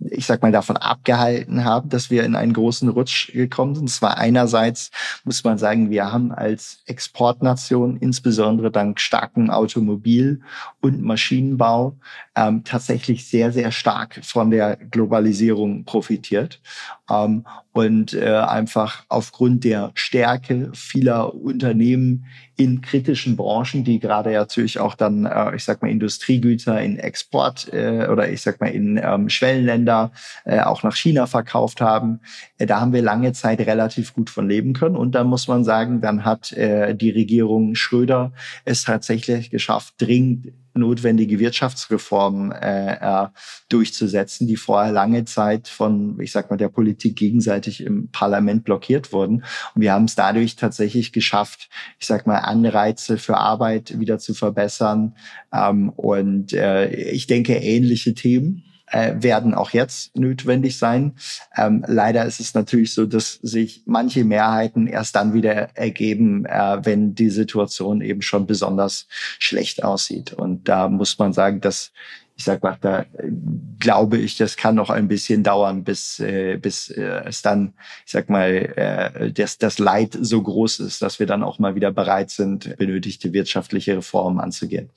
ich 0.00 0.26
sag 0.26 0.42
mal, 0.42 0.52
davon 0.52 0.76
abgehalten 0.76 1.64
haben, 1.64 1.88
dass 1.88 2.10
wir 2.10 2.24
in 2.24 2.36
einen 2.36 2.52
großen 2.52 2.88
Rutsch 2.88 3.32
gekommen 3.32 3.74
sind. 3.74 3.88
Es 3.88 4.00
war 4.00 4.16
einerseits, 4.16 4.90
muss 5.24 5.42
man 5.44 5.58
sagen, 5.58 5.90
wir 5.90 6.12
haben 6.12 6.32
als 6.32 6.82
Exportnation, 6.86 7.96
insbesondere 7.96 8.70
dank 8.70 9.00
starken 9.00 9.50
Automobil- 9.50 10.40
und 10.80 11.02
Maschinenbau, 11.02 11.96
ähm, 12.36 12.62
tatsächlich 12.64 13.26
sehr, 13.26 13.52
sehr 13.52 13.72
stark 13.72 14.20
von 14.22 14.50
der 14.50 14.76
Globalisierung 14.76 15.84
profitiert. 15.84 16.60
Ähm, 17.10 17.44
und 17.72 18.12
äh, 18.12 18.34
einfach 18.34 19.04
aufgrund 19.08 19.64
der 19.64 19.92
Stärke 19.94 20.70
vieler 20.74 21.34
Unternehmen 21.34 22.24
in 22.56 22.80
kritischen 22.80 23.36
Branchen, 23.36 23.84
die 23.84 24.00
gerade 24.00 24.32
natürlich 24.32 24.80
auch 24.80 24.96
dann, 24.96 25.26
äh, 25.26 25.54
ich 25.54 25.62
sag 25.62 25.80
mal, 25.80 25.90
Industriegüter 25.90 26.80
in 26.80 26.98
Export 26.98 27.72
äh, 27.72 28.08
oder 28.10 28.28
ich 28.28 28.42
sag 28.42 28.60
mal 28.60 28.68
in 28.68 29.00
ähm, 29.02 29.28
Schwellenländer 29.28 30.10
äh, 30.44 30.60
auch 30.60 30.82
nach 30.82 30.96
China 30.96 31.26
verkauft 31.26 31.80
haben, 31.80 32.20
äh, 32.58 32.66
da 32.66 32.80
haben 32.80 32.92
wir 32.92 33.02
lange 33.02 33.32
Zeit 33.32 33.60
relativ 33.60 34.12
gut 34.12 34.28
von 34.28 34.48
leben 34.48 34.72
können. 34.72 34.96
Und 34.96 35.14
dann 35.14 35.28
muss 35.28 35.46
man 35.46 35.62
sagen, 35.62 36.00
dann 36.00 36.24
hat 36.24 36.52
äh, 36.52 36.96
die 36.96 37.10
Regierung 37.10 37.76
Schröder 37.76 38.32
es 38.64 38.82
tatsächlich 38.82 39.50
geschafft, 39.50 39.94
dringend 39.98 40.48
notwendige 40.74 41.38
Wirtschaftsreformen 41.38 42.52
äh, 42.52 42.94
äh, 42.94 43.28
durchzusetzen, 43.68 44.46
die 44.46 44.56
vorher 44.56 44.92
lange 44.92 45.24
Zeit 45.24 45.68
von, 45.68 46.18
ich 46.20 46.32
sag 46.32 46.50
mal, 46.50 46.56
der 46.56 46.68
Politik 46.68 47.16
gegenseitig 47.16 47.82
im 47.82 48.10
Parlament 48.10 48.64
blockiert 48.64 49.12
wurden. 49.12 49.44
Und 49.74 49.82
wir 49.82 49.92
haben 49.92 50.04
es 50.04 50.14
dadurch 50.14 50.56
tatsächlich 50.56 51.12
geschafft, 51.12 51.68
ich 51.98 52.06
sag 52.06 52.26
mal, 52.26 52.38
Anreize 52.38 53.18
für 53.18 53.36
Arbeit 53.36 53.98
wieder 53.98 54.18
zu 54.18 54.34
verbessern. 54.34 55.14
Ähm, 55.52 55.90
und 55.90 56.52
äh, 56.52 56.90
ich 56.94 57.26
denke, 57.26 57.54
ähnliche 57.54 58.14
Themen 58.14 58.64
äh, 58.90 59.14
werden 59.18 59.54
auch 59.54 59.70
jetzt 59.70 60.16
notwendig 60.16 60.78
sein. 60.78 61.14
Ähm, 61.56 61.84
leider 61.86 62.24
ist 62.24 62.40
es 62.40 62.54
natürlich 62.54 62.94
so, 62.94 63.06
dass 63.06 63.34
sich 63.34 63.82
manche 63.86 64.24
Mehrheiten 64.24 64.86
erst 64.86 65.16
dann 65.16 65.34
wieder 65.34 65.76
ergeben, 65.76 66.44
äh, 66.46 66.78
wenn 66.84 67.14
die 67.14 67.30
Situation 67.30 68.00
eben 68.00 68.22
schon 68.22 68.46
besonders 68.46 69.06
schlecht 69.38 69.84
aussieht. 69.84 70.32
Und 70.32 70.68
da 70.68 70.88
muss 70.88 71.18
man 71.18 71.32
sagen, 71.32 71.60
dass 71.60 71.92
ich 72.38 72.44
sag 72.44 72.62
mal, 72.62 72.78
da 72.80 73.04
glaube 73.80 74.16
ich, 74.16 74.36
das 74.36 74.56
kann 74.56 74.76
noch 74.76 74.90
ein 74.90 75.08
bisschen 75.08 75.42
dauern, 75.42 75.82
bis, 75.82 76.20
äh, 76.20 76.56
bis 76.56 76.88
äh, 76.88 77.24
es 77.24 77.42
dann, 77.42 77.74
ich 78.06 78.12
sag 78.12 78.30
mal, 78.30 78.48
äh, 78.76 79.32
das, 79.32 79.58
das 79.58 79.80
Leid 79.80 80.16
so 80.20 80.40
groß 80.40 80.78
ist, 80.80 81.02
dass 81.02 81.18
wir 81.18 81.26
dann 81.26 81.42
auch 81.42 81.58
mal 81.58 81.74
wieder 81.74 81.90
bereit 81.90 82.30
sind, 82.30 82.76
benötigte 82.76 83.32
wirtschaftliche 83.32 83.96
Reformen 83.96 84.38
anzugehen. 84.38 84.90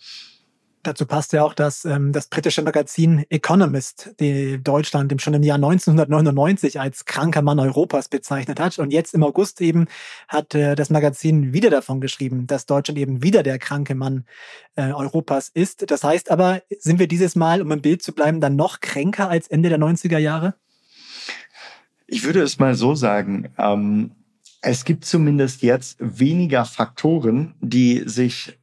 Dazu 0.84 1.06
passt 1.06 1.32
ja 1.34 1.44
auch, 1.44 1.54
dass 1.54 1.86
ähm, 1.86 2.12
das 2.12 2.28
britische 2.28 2.64
Magazin 2.64 3.24
Economist 3.30 4.16
die 4.20 4.62
Deutschland 4.64 5.22
schon 5.22 5.36
im 5.36 5.44
Jahr 5.44 5.58
1999 5.58 6.80
als 6.80 7.06
kranker 7.06 7.44
Mann 7.44 7.60
Europas 7.60 8.10
bezeichnet 8.10 8.60
hat. 8.60 8.80
Und 8.80 8.92
jetzt 8.92 9.14
im 9.14 9.24
August 9.24 9.62
eben 9.62 9.86
hat 10.28 10.56
äh, 10.56 10.76
das 10.76 10.90
Magazin 10.90 11.54
wieder 11.54 11.70
davon 11.70 12.02
geschrieben, 12.02 12.48
dass 12.48 12.66
Deutschland 12.66 12.98
eben 13.00 13.22
wieder 13.22 13.44
der 13.44 13.60
kranke 13.60 13.94
Mann 13.94 14.26
äh, 14.76 14.92
Europas 14.92 15.50
ist. 15.50 15.92
Das 15.92 16.04
heißt 16.04 16.32
aber, 16.32 16.64
sind 16.80 16.98
wir 16.98 17.08
dieses 17.08 17.36
Mal, 17.36 17.62
um 17.62 17.72
im 17.72 17.82
Bild 17.82 18.02
zu 18.02 18.14
bleiben, 18.14 18.42
dann 18.42 18.56
noch 18.56 18.80
kränker 18.80 19.30
als 19.30 19.48
Ende 19.48 19.70
der 19.70 19.80
90er 19.80 20.18
Jahre? 20.18 20.56
Ich 22.08 22.24
würde 22.24 22.42
es 22.42 22.58
mal 22.58 22.74
so 22.74 22.96
sagen. 22.96 23.50
Ähm, 23.58 24.12
es 24.62 24.84
gibt 24.84 25.06
zumindest 25.06 25.62
jetzt 25.62 25.98
weniger 26.00 26.66
Faktoren, 26.66 27.54
die 27.62 28.04
sich 28.06 28.58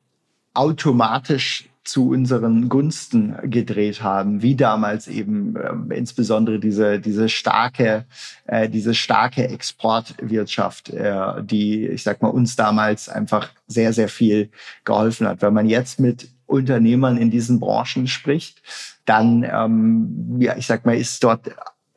automatisch 0.54 1.68
zu 1.88 2.10
unseren 2.10 2.68
Gunsten 2.68 3.34
gedreht 3.44 4.02
haben, 4.02 4.42
wie 4.42 4.54
damals 4.54 5.08
eben 5.08 5.56
äh, 5.56 5.96
insbesondere 5.96 6.58
diese 6.58 7.00
diese 7.00 7.30
starke 7.30 8.04
äh, 8.46 8.68
diese 8.68 8.94
starke 8.94 9.48
Exportwirtschaft, 9.48 10.90
äh, 10.90 11.42
die 11.42 11.86
ich 11.86 12.02
sag 12.02 12.20
mal 12.20 12.28
uns 12.28 12.56
damals 12.56 13.08
einfach 13.08 13.50
sehr 13.66 13.94
sehr 13.94 14.08
viel 14.08 14.50
geholfen 14.84 15.26
hat. 15.26 15.40
Wenn 15.40 15.54
man 15.54 15.68
jetzt 15.68 15.98
mit 15.98 16.28
Unternehmern 16.46 17.16
in 17.16 17.30
diesen 17.30 17.58
Branchen 17.58 18.06
spricht, 18.06 18.62
dann 19.06 19.42
ähm, 19.50 20.36
ja 20.40 20.56
ich 20.58 20.66
sag 20.66 20.84
mal 20.84 20.96
ist 20.96 21.24
dort 21.24 21.50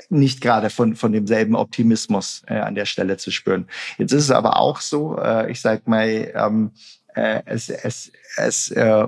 nicht 0.10 0.42
gerade 0.42 0.70
von, 0.70 0.96
von 0.96 1.12
demselben 1.12 1.56
Optimismus 1.56 2.44
äh, 2.48 2.56
an 2.56 2.76
der 2.76 2.86
Stelle 2.86 3.18
zu 3.18 3.32
spüren. 3.32 3.68
Jetzt 3.98 4.12
ist 4.12 4.24
es 4.24 4.32
aber 4.32 4.58
auch 4.58 4.82
so, 4.82 5.18
äh, 5.18 5.50
ich 5.52 5.62
sag 5.62 5.88
mal, 5.88 6.32
ähm, 6.36 6.72
äh, 7.01 7.01
es, 7.14 7.70
es, 7.70 8.12
es 8.38 8.72
äh, 8.72 9.08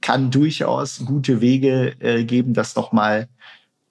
kann 0.00 0.30
durchaus 0.30 1.04
gute 1.04 1.40
Wege 1.40 1.94
äh, 2.00 2.24
geben, 2.24 2.54
das 2.54 2.76
nochmal 2.76 3.28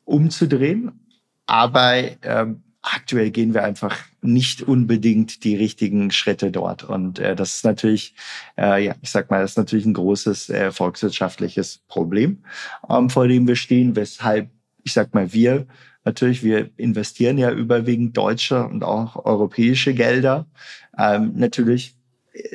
umzudrehen. 0.05 0.99
Aber 1.45 2.03
ähm, 2.23 2.63
aktuell 2.81 3.31
gehen 3.31 3.53
wir 3.53 3.63
einfach 3.63 3.97
nicht 4.21 4.61
unbedingt 4.61 5.43
die 5.43 5.55
richtigen 5.55 6.11
Schritte 6.11 6.51
dort. 6.51 6.83
Und 6.83 7.19
äh, 7.19 7.35
das 7.35 7.55
ist 7.55 7.65
natürlich, 7.65 8.15
äh, 8.57 8.85
ja, 8.85 8.95
ich 9.01 9.09
sag 9.09 9.29
mal, 9.29 9.41
das 9.41 9.51
ist 9.51 9.57
natürlich 9.57 9.85
ein 9.85 9.93
großes 9.93 10.49
äh, 10.49 10.71
volkswirtschaftliches 10.71 11.79
Problem, 11.87 12.43
ähm, 12.89 13.09
vor 13.09 13.27
dem 13.27 13.47
wir 13.47 13.55
stehen, 13.55 13.95
weshalb, 13.95 14.49
ich 14.83 14.93
sag 14.93 15.13
mal, 15.13 15.33
wir 15.33 15.67
natürlich, 16.05 16.43
wir 16.43 16.69
investieren 16.77 17.37
ja 17.37 17.51
überwiegend 17.51 18.15
deutsche 18.15 18.65
und 18.65 18.83
auch 18.83 19.25
europäische 19.25 19.93
Gelder. 19.93 20.47
Ähm, 20.97 21.33
natürlich 21.35 21.96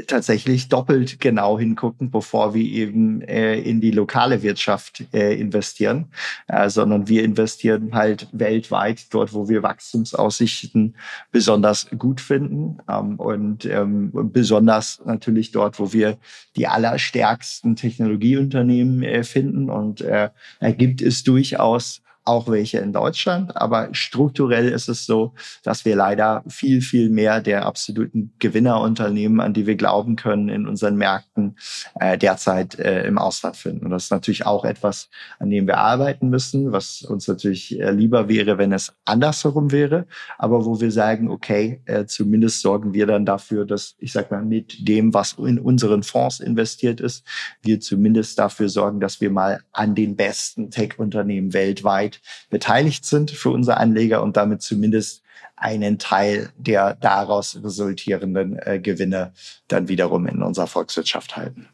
tatsächlich 0.06 0.68
doppelt 0.68 1.20
genau 1.20 1.58
hingucken, 1.58 2.10
bevor 2.10 2.54
wir 2.54 2.64
eben 2.64 3.22
äh, 3.22 3.58
in 3.58 3.80
die 3.80 3.90
lokale 3.90 4.42
Wirtschaft 4.42 5.04
äh, 5.12 5.38
investieren, 5.38 6.06
äh, 6.48 6.68
sondern 6.68 7.08
wir 7.08 7.24
investieren 7.24 7.94
halt 7.94 8.28
weltweit 8.32 9.12
dort, 9.12 9.32
wo 9.32 9.48
wir 9.48 9.62
Wachstumsaussichten 9.62 10.96
besonders 11.30 11.88
gut 11.98 12.20
finden 12.20 12.78
ähm, 12.88 13.18
und 13.18 13.64
ähm, 13.64 14.10
besonders 14.12 15.02
natürlich 15.04 15.52
dort, 15.52 15.78
wo 15.78 15.92
wir 15.92 16.18
die 16.56 16.66
allerstärksten 16.66 17.76
Technologieunternehmen 17.76 19.02
äh, 19.02 19.24
finden. 19.24 19.70
Und 19.70 20.00
äh, 20.00 20.30
da 20.60 20.70
gibt 20.70 21.02
es 21.02 21.24
durchaus 21.24 22.02
auch 22.24 22.48
welche 22.48 22.78
in 22.78 22.92
Deutschland. 22.92 23.56
Aber 23.56 23.88
strukturell 23.92 24.68
ist 24.68 24.88
es 24.88 25.06
so, 25.06 25.34
dass 25.62 25.84
wir 25.84 25.96
leider 25.96 26.44
viel, 26.48 26.80
viel 26.80 27.10
mehr 27.10 27.40
der 27.40 27.66
absoluten 27.66 28.32
Gewinnerunternehmen, 28.38 29.40
an 29.40 29.54
die 29.54 29.66
wir 29.66 29.76
glauben 29.76 30.16
können, 30.16 30.48
in 30.48 30.66
unseren 30.66 30.96
Märkten 30.96 31.56
äh, 31.98 32.16
derzeit 32.16 32.78
äh, 32.78 33.04
im 33.06 33.18
Ausland 33.18 33.56
finden. 33.56 33.86
Und 33.86 33.90
das 33.90 34.04
ist 34.04 34.10
natürlich 34.10 34.46
auch 34.46 34.64
etwas, 34.64 35.08
an 35.38 35.50
dem 35.50 35.66
wir 35.66 35.78
arbeiten 35.78 36.28
müssen, 36.28 36.72
was 36.72 37.02
uns 37.02 37.26
natürlich 37.28 37.78
äh, 37.80 37.90
lieber 37.90 38.28
wäre, 38.28 38.58
wenn 38.58 38.72
es 38.72 38.92
andersherum 39.04 39.72
wäre. 39.72 40.06
Aber 40.38 40.64
wo 40.64 40.80
wir 40.80 40.92
sagen, 40.92 41.30
okay, 41.30 41.82
äh, 41.86 42.06
zumindest 42.06 42.60
sorgen 42.60 42.92
wir 42.92 43.06
dann 43.06 43.26
dafür, 43.26 43.64
dass, 43.64 43.94
ich 43.98 44.12
sag 44.12 44.30
mal, 44.30 44.44
mit 44.44 44.86
dem, 44.88 45.14
was 45.14 45.34
in 45.34 45.58
unseren 45.58 46.02
Fonds 46.02 46.40
investiert 46.40 47.00
ist, 47.00 47.24
wir 47.62 47.80
zumindest 47.80 48.38
dafür 48.38 48.68
sorgen, 48.68 49.00
dass 49.00 49.20
wir 49.20 49.30
mal 49.30 49.62
an 49.72 49.94
den 49.94 50.16
besten 50.16 50.70
Tech-Unternehmen 50.70 51.52
weltweit 51.52 52.11
Upside 52.12 52.18
beteiligt 52.50 53.04
sind 53.04 53.30
für 53.30 53.50
unsere 53.50 53.76
Anleger 53.78 54.22
und 54.22 54.36
damit 54.36 54.62
zumindest 54.62 55.22
einen 55.56 55.98
Teil 55.98 56.50
der 56.56 56.94
daraus 56.94 57.58
resultierenden 57.62 58.58
äh, 58.58 58.80
Gewinne 58.80 59.32
dann 59.68 59.88
wiederum 59.88 60.26
in 60.26 60.42
unserer 60.42 60.66
Volkswirtschaft 60.66 61.36
halten. 61.36 61.68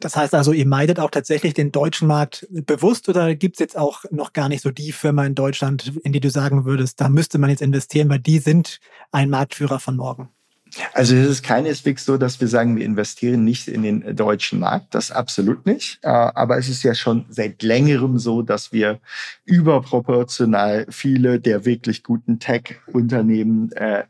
Das 0.00 0.16
heißt 0.16 0.34
also, 0.34 0.52
ihr 0.52 0.66
meidet 0.66 1.00
auch 1.00 1.10
tatsächlich 1.10 1.54
den 1.54 1.72
deutschen 1.72 2.08
Markt 2.08 2.46
bewusst 2.50 3.08
oder 3.08 3.34
gibt 3.34 3.56
es 3.56 3.60
jetzt 3.60 3.78
auch 3.78 4.04
noch 4.10 4.34
gar 4.34 4.48
nicht 4.48 4.62
so 4.62 4.70
die 4.70 4.92
Firma 4.92 5.24
in 5.24 5.34
Deutschland, 5.34 5.92
in 6.02 6.12
die 6.12 6.20
du 6.20 6.28
sagen 6.28 6.66
würdest, 6.66 7.00
da 7.00 7.08
müsste 7.08 7.38
man 7.38 7.48
jetzt 7.48 7.62
investieren, 7.62 8.10
weil 8.10 8.18
die 8.18 8.38
sind 8.38 8.80
ein 9.12 9.30
Marktführer 9.30 9.78
von 9.78 9.96
morgen? 9.96 10.28
Also 10.92 11.14
es 11.14 11.28
ist 11.28 11.42
keineswegs 11.42 12.04
so, 12.04 12.16
dass 12.16 12.40
wir 12.40 12.48
sagen, 12.48 12.76
wir 12.76 12.84
investieren 12.84 13.44
nicht 13.44 13.68
in 13.68 13.82
den 13.82 14.16
deutschen 14.16 14.60
Markt. 14.60 14.94
Das 14.94 15.10
absolut 15.10 15.66
nicht. 15.66 15.98
Äh, 16.02 16.08
aber 16.08 16.58
es 16.58 16.68
ist 16.68 16.82
ja 16.82 16.94
schon 16.94 17.26
seit 17.28 17.62
längerem 17.62 18.18
so, 18.18 18.42
dass 18.42 18.72
wir 18.72 19.00
überproportional 19.44 20.86
viele 20.90 21.40
der 21.40 21.64
wirklich 21.64 22.02
guten 22.02 22.38
Tech-Unternehmen 22.38 23.72
äh, 23.72 24.04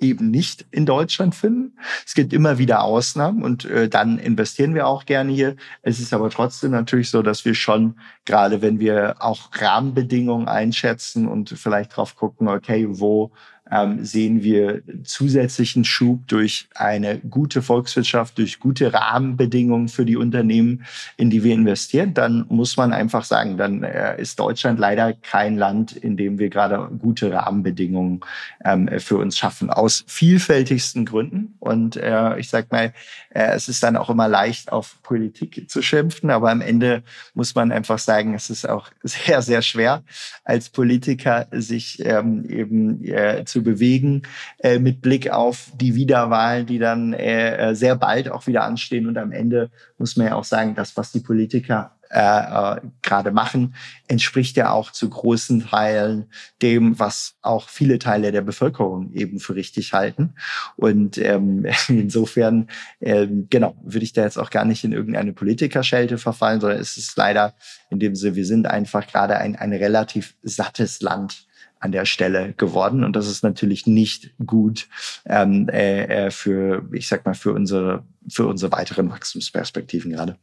eben 0.00 0.30
nicht 0.30 0.66
in 0.70 0.86
Deutschland 0.86 1.34
finden. 1.34 1.78
Es 2.06 2.14
gibt 2.14 2.32
immer 2.32 2.58
wieder 2.58 2.82
Ausnahmen 2.82 3.42
und 3.42 3.64
äh, 3.64 3.88
dann 3.88 4.18
investieren 4.18 4.74
wir 4.74 4.86
auch 4.86 5.04
gerne 5.04 5.32
hier. 5.32 5.56
Es 5.82 6.00
ist 6.00 6.12
aber 6.12 6.30
trotzdem 6.30 6.70
natürlich 6.70 7.10
so, 7.10 7.22
dass 7.22 7.44
wir 7.44 7.54
schon, 7.54 7.98
gerade 8.24 8.62
wenn 8.62 8.80
wir 8.80 9.16
auch 9.20 9.50
Rahmenbedingungen 9.52 10.48
einschätzen 10.48 11.28
und 11.28 11.50
vielleicht 11.50 11.96
drauf 11.96 12.16
gucken, 12.16 12.48
okay, 12.48 12.86
wo 12.88 13.30
ähm, 13.70 14.04
sehen 14.04 14.42
wir 14.42 14.82
zusätzlichen 15.04 15.84
Schub 15.84 16.26
durch 16.26 16.68
eine 16.74 17.18
gute 17.18 17.62
Volkswirtschaft, 17.62 18.38
durch 18.38 18.58
gute 18.58 18.92
Rahmenbedingungen 18.92 19.88
für 19.88 20.04
die 20.04 20.16
Unternehmen, 20.16 20.84
in 21.16 21.30
die 21.30 21.44
wir 21.44 21.54
investieren, 21.54 22.14
dann 22.14 22.46
muss 22.48 22.76
man 22.76 22.92
einfach 22.92 23.24
sagen, 23.24 23.56
dann 23.56 23.82
äh, 23.82 24.20
ist 24.20 24.38
Deutschland 24.38 24.78
leider 24.78 25.12
kein 25.12 25.56
Land, 25.56 25.92
in 25.92 26.16
dem 26.16 26.38
wir 26.38 26.48
gerade 26.48 26.88
gute 26.98 27.32
Rahmenbedingungen 27.32 28.20
ähm, 28.64 28.88
für 28.98 29.18
uns 29.18 29.38
schaffen, 29.38 29.70
aus 29.70 30.04
vielfältigsten 30.06 31.04
Gründen. 31.04 31.54
Und 31.58 31.96
äh, 31.96 32.38
ich 32.38 32.48
sag 32.48 32.70
mal, 32.72 32.92
äh, 33.30 33.52
es 33.52 33.68
ist 33.68 33.82
dann 33.82 33.96
auch 33.96 34.10
immer 34.10 34.28
leicht, 34.28 34.72
auf 34.72 34.98
Politik 35.02 35.70
zu 35.70 35.82
schimpfen, 35.82 36.30
aber 36.30 36.50
am 36.50 36.60
Ende 36.60 37.02
muss 37.34 37.54
man 37.54 37.72
einfach 37.72 37.98
sagen, 37.98 38.34
es 38.34 38.50
ist 38.50 38.68
auch 38.68 38.90
sehr, 39.02 39.42
sehr 39.42 39.62
schwer, 39.62 40.02
als 40.44 40.68
Politiker 40.68 41.46
sich 41.52 42.04
ähm, 42.04 42.44
eben 42.44 43.04
äh, 43.04 43.44
zu 43.60 43.62
bewegen 43.62 44.22
äh, 44.58 44.78
mit 44.78 45.02
Blick 45.02 45.30
auf 45.30 45.70
die 45.78 45.94
Wiederwahlen, 45.94 46.66
die 46.66 46.78
dann 46.78 47.12
äh, 47.12 47.70
äh, 47.70 47.74
sehr 47.74 47.96
bald 47.96 48.30
auch 48.30 48.46
wieder 48.46 48.64
anstehen. 48.64 49.06
Und 49.06 49.18
am 49.18 49.32
Ende 49.32 49.70
muss 49.98 50.16
man 50.16 50.28
ja 50.28 50.34
auch 50.34 50.44
sagen, 50.44 50.74
das, 50.74 50.96
was 50.96 51.12
die 51.12 51.20
Politiker 51.20 51.96
äh, 52.10 52.18
äh, 52.18 52.80
gerade 53.02 53.30
machen, 53.30 53.74
entspricht 54.08 54.56
ja 54.56 54.72
auch 54.72 54.90
zu 54.90 55.08
großen 55.08 55.68
Teilen 55.68 56.26
dem, 56.60 56.98
was 56.98 57.34
auch 57.42 57.68
viele 57.68 57.98
Teile 57.98 58.32
der 58.32 58.40
Bevölkerung 58.40 59.12
eben 59.12 59.38
für 59.38 59.54
richtig 59.54 59.92
halten. 59.92 60.34
Und 60.76 61.18
ähm, 61.18 61.66
insofern, 61.88 62.68
ähm, 63.00 63.46
genau, 63.50 63.76
würde 63.84 64.04
ich 64.04 64.12
da 64.12 64.22
jetzt 64.22 64.38
auch 64.38 64.50
gar 64.50 64.64
nicht 64.64 64.82
in 64.84 64.92
irgendeine 64.92 65.32
Politikerschelte 65.32 66.18
verfallen, 66.18 66.60
sondern 66.60 66.80
es 66.80 66.96
ist 66.96 67.16
leider 67.16 67.54
in 67.90 68.00
dem 68.00 68.16
Sinne, 68.16 68.36
wir 68.36 68.46
sind 68.46 68.66
einfach 68.66 69.06
gerade 69.06 69.36
ein, 69.36 69.54
ein 69.54 69.72
relativ 69.72 70.34
sattes 70.42 71.02
Land 71.02 71.46
an 71.80 71.92
der 71.92 72.04
Stelle 72.04 72.52
geworden. 72.56 73.02
Und 73.04 73.16
das 73.16 73.26
ist 73.26 73.42
natürlich 73.42 73.86
nicht 73.86 74.32
gut 74.46 74.86
ähm, 75.26 75.68
äh, 75.68 76.26
äh, 76.26 76.30
für, 76.30 76.86
ich 76.92 77.08
sag 77.08 77.24
mal, 77.24 77.34
für 77.34 77.52
unsere, 77.52 78.04
für 78.28 78.46
unsere 78.46 78.70
weiteren 78.72 79.10
Wachstumsperspektiven 79.10 80.12
gerade 80.12 80.36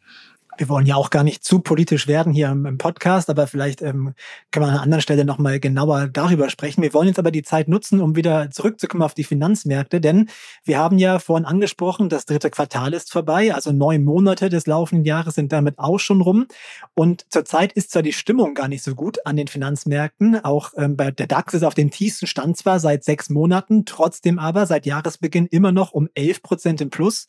wir 0.57 0.69
wollen 0.69 0.85
ja 0.85 0.95
auch 0.95 1.09
gar 1.09 1.23
nicht 1.23 1.43
zu 1.43 1.59
politisch 1.59 2.07
werden 2.07 2.33
hier 2.33 2.49
im, 2.49 2.77
Podcast, 2.77 3.29
aber 3.29 3.47
vielleicht 3.47 3.81
ähm, 3.81 4.13
kann 4.51 4.61
man 4.61 4.69
an 4.69 4.75
einer 4.75 4.83
anderen 4.83 5.01
Stelle 5.01 5.25
nochmal 5.25 5.59
genauer 5.59 6.07
darüber 6.07 6.49
sprechen. 6.49 6.81
Wir 6.81 6.93
wollen 6.93 7.07
jetzt 7.07 7.19
aber 7.19 7.31
die 7.31 7.43
Zeit 7.43 7.67
nutzen, 7.67 8.01
um 8.01 8.15
wieder 8.15 8.51
zurückzukommen 8.51 9.03
auf 9.03 9.13
die 9.13 9.23
Finanzmärkte, 9.23 10.01
denn 10.01 10.29
wir 10.63 10.77
haben 10.77 10.97
ja 10.97 11.19
vorhin 11.19 11.45
angesprochen, 11.45 12.09
das 12.09 12.25
dritte 12.25 12.49
Quartal 12.49 12.93
ist 12.93 13.11
vorbei, 13.11 13.53
also 13.53 13.71
neun 13.71 14.03
Monate 14.03 14.49
des 14.49 14.67
laufenden 14.67 15.05
Jahres 15.05 15.35
sind 15.35 15.51
damit 15.51 15.79
auch 15.79 15.99
schon 15.99 16.21
rum. 16.21 16.47
Und 16.93 17.25
zurzeit 17.29 17.73
ist 17.73 17.91
zwar 17.91 18.01
die 18.01 18.13
Stimmung 18.13 18.53
gar 18.53 18.67
nicht 18.67 18.83
so 18.83 18.95
gut 18.95 19.25
an 19.25 19.35
den 19.35 19.47
Finanzmärkten, 19.47 20.43
auch 20.43 20.73
ähm, 20.77 20.95
bei 20.95 21.11
der 21.11 21.27
DAX 21.27 21.53
ist 21.53 21.63
auf 21.63 21.75
dem 21.75 21.91
tiefsten 21.91 22.27
Stand 22.27 22.57
zwar 22.57 22.79
seit 22.79 23.03
sechs 23.03 23.29
Monaten, 23.29 23.85
trotzdem 23.85 24.39
aber 24.39 24.65
seit 24.65 24.85
Jahresbeginn 24.85 25.47
immer 25.47 25.71
noch 25.71 25.91
um 25.91 26.09
elf 26.13 26.41
Prozent 26.41 26.81
im 26.81 26.89
Plus. 26.89 27.27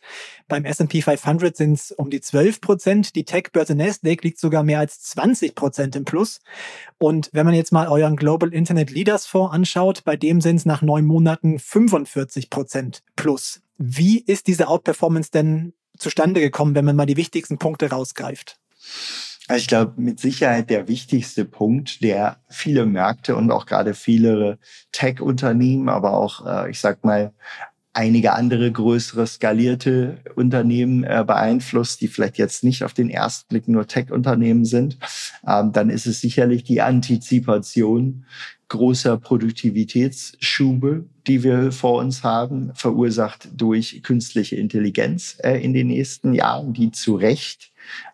Beim 0.49 0.65
S&P 0.65 1.03
500 1.03 1.57
sind 1.57 1.75
es 1.75 1.93
um 1.93 2.11
die 2.11 2.21
zwölf 2.21 2.61
Prozent 2.61 3.15
die 3.19 3.25
Tech-Börse 3.25 3.75
Nasdaq 3.75 4.23
liegt 4.23 4.39
sogar 4.39 4.63
mehr 4.63 4.79
als 4.79 5.01
20 5.01 5.55
Prozent 5.55 5.97
im 5.97 6.05
Plus. 6.05 6.41
Und 6.99 7.31
wenn 7.33 7.45
man 7.45 7.55
jetzt 7.55 7.73
mal 7.73 7.89
euren 7.89 8.17
Global 8.17 8.53
Internet 8.53 8.91
Leaders 8.91 9.27
Fonds 9.27 9.53
anschaut, 9.53 10.05
bei 10.05 10.17
dem 10.17 10.41
sind 10.41 10.57
es 10.57 10.67
nach 10.67 10.83
neun 10.83 11.05
Monaten 11.05 11.59
45 11.59 12.49
Prozent 12.49 13.03
plus. 13.17 13.61
Wie 13.77 14.21
ist 14.21 14.47
diese 14.47 14.69
Outperformance 14.69 15.31
denn 15.31 15.73
zustande 15.97 16.41
gekommen, 16.41 16.75
wenn 16.75 16.85
man 16.85 16.97
mal 16.97 17.07
die 17.07 17.17
wichtigsten 17.17 17.59
Punkte 17.59 17.91
rausgreift? 17.91 18.59
Also 19.49 19.63
ich 19.63 19.69
glaube, 19.69 19.95
mit 19.97 20.21
Sicherheit 20.21 20.71
der 20.71 20.89
wichtigste 20.89 21.45
Punkt, 21.45 22.03
der 22.03 22.39
viele 22.49 22.87
Märkte 22.87 23.35
und 23.35 23.51
auch 23.51 23.67
gerade 23.67 23.95
viele 23.95 24.59
Tech-Unternehmen, 24.93 25.89
aber 25.89 26.13
auch, 26.13 26.47
äh, 26.47 26.71
ich 26.71 26.81
sag 26.81 27.03
mal, 27.05 27.33
einige 27.93 28.35
andere 28.35 28.71
größere 28.71 29.27
skalierte 29.27 30.19
Unternehmen 30.35 31.05
äh, 31.05 31.25
beeinflusst, 31.27 32.01
die 32.01 32.09
vielleicht 32.09 32.39
jetzt 32.39 32.63
nicht 32.63 32.85
auf 32.85 32.95
den 32.95 33.11
ersten 33.11 33.49
Blick 33.49 33.67
nur 33.69 33.87
Tech-Unternehmen 33.87 34.65
sind, 34.65 34.99
ähm, 35.47 35.73
dann 35.73 35.91
ist 35.91 36.07
es 36.07 36.21
sicherlich 36.21 36.65
die 36.65 36.81
Antizipation 36.81 38.25
großer 38.69 39.17
Produktivitätsschube, 39.17 41.07
die 41.27 41.43
wir 41.43 41.73
vor 41.73 41.99
uns 42.01 42.23
haben, 42.23 42.71
verursacht 42.75 43.49
durch 43.57 44.03
künstliche 44.03 44.57
Intelligenz 44.57 45.39
äh, 45.43 45.57
in 45.63 45.73
den 45.73 45.89
nächsten 45.89 46.35
Jahren, 46.35 46.75
die 46.75 46.91
zu 46.91 47.17
Recht 47.17 47.73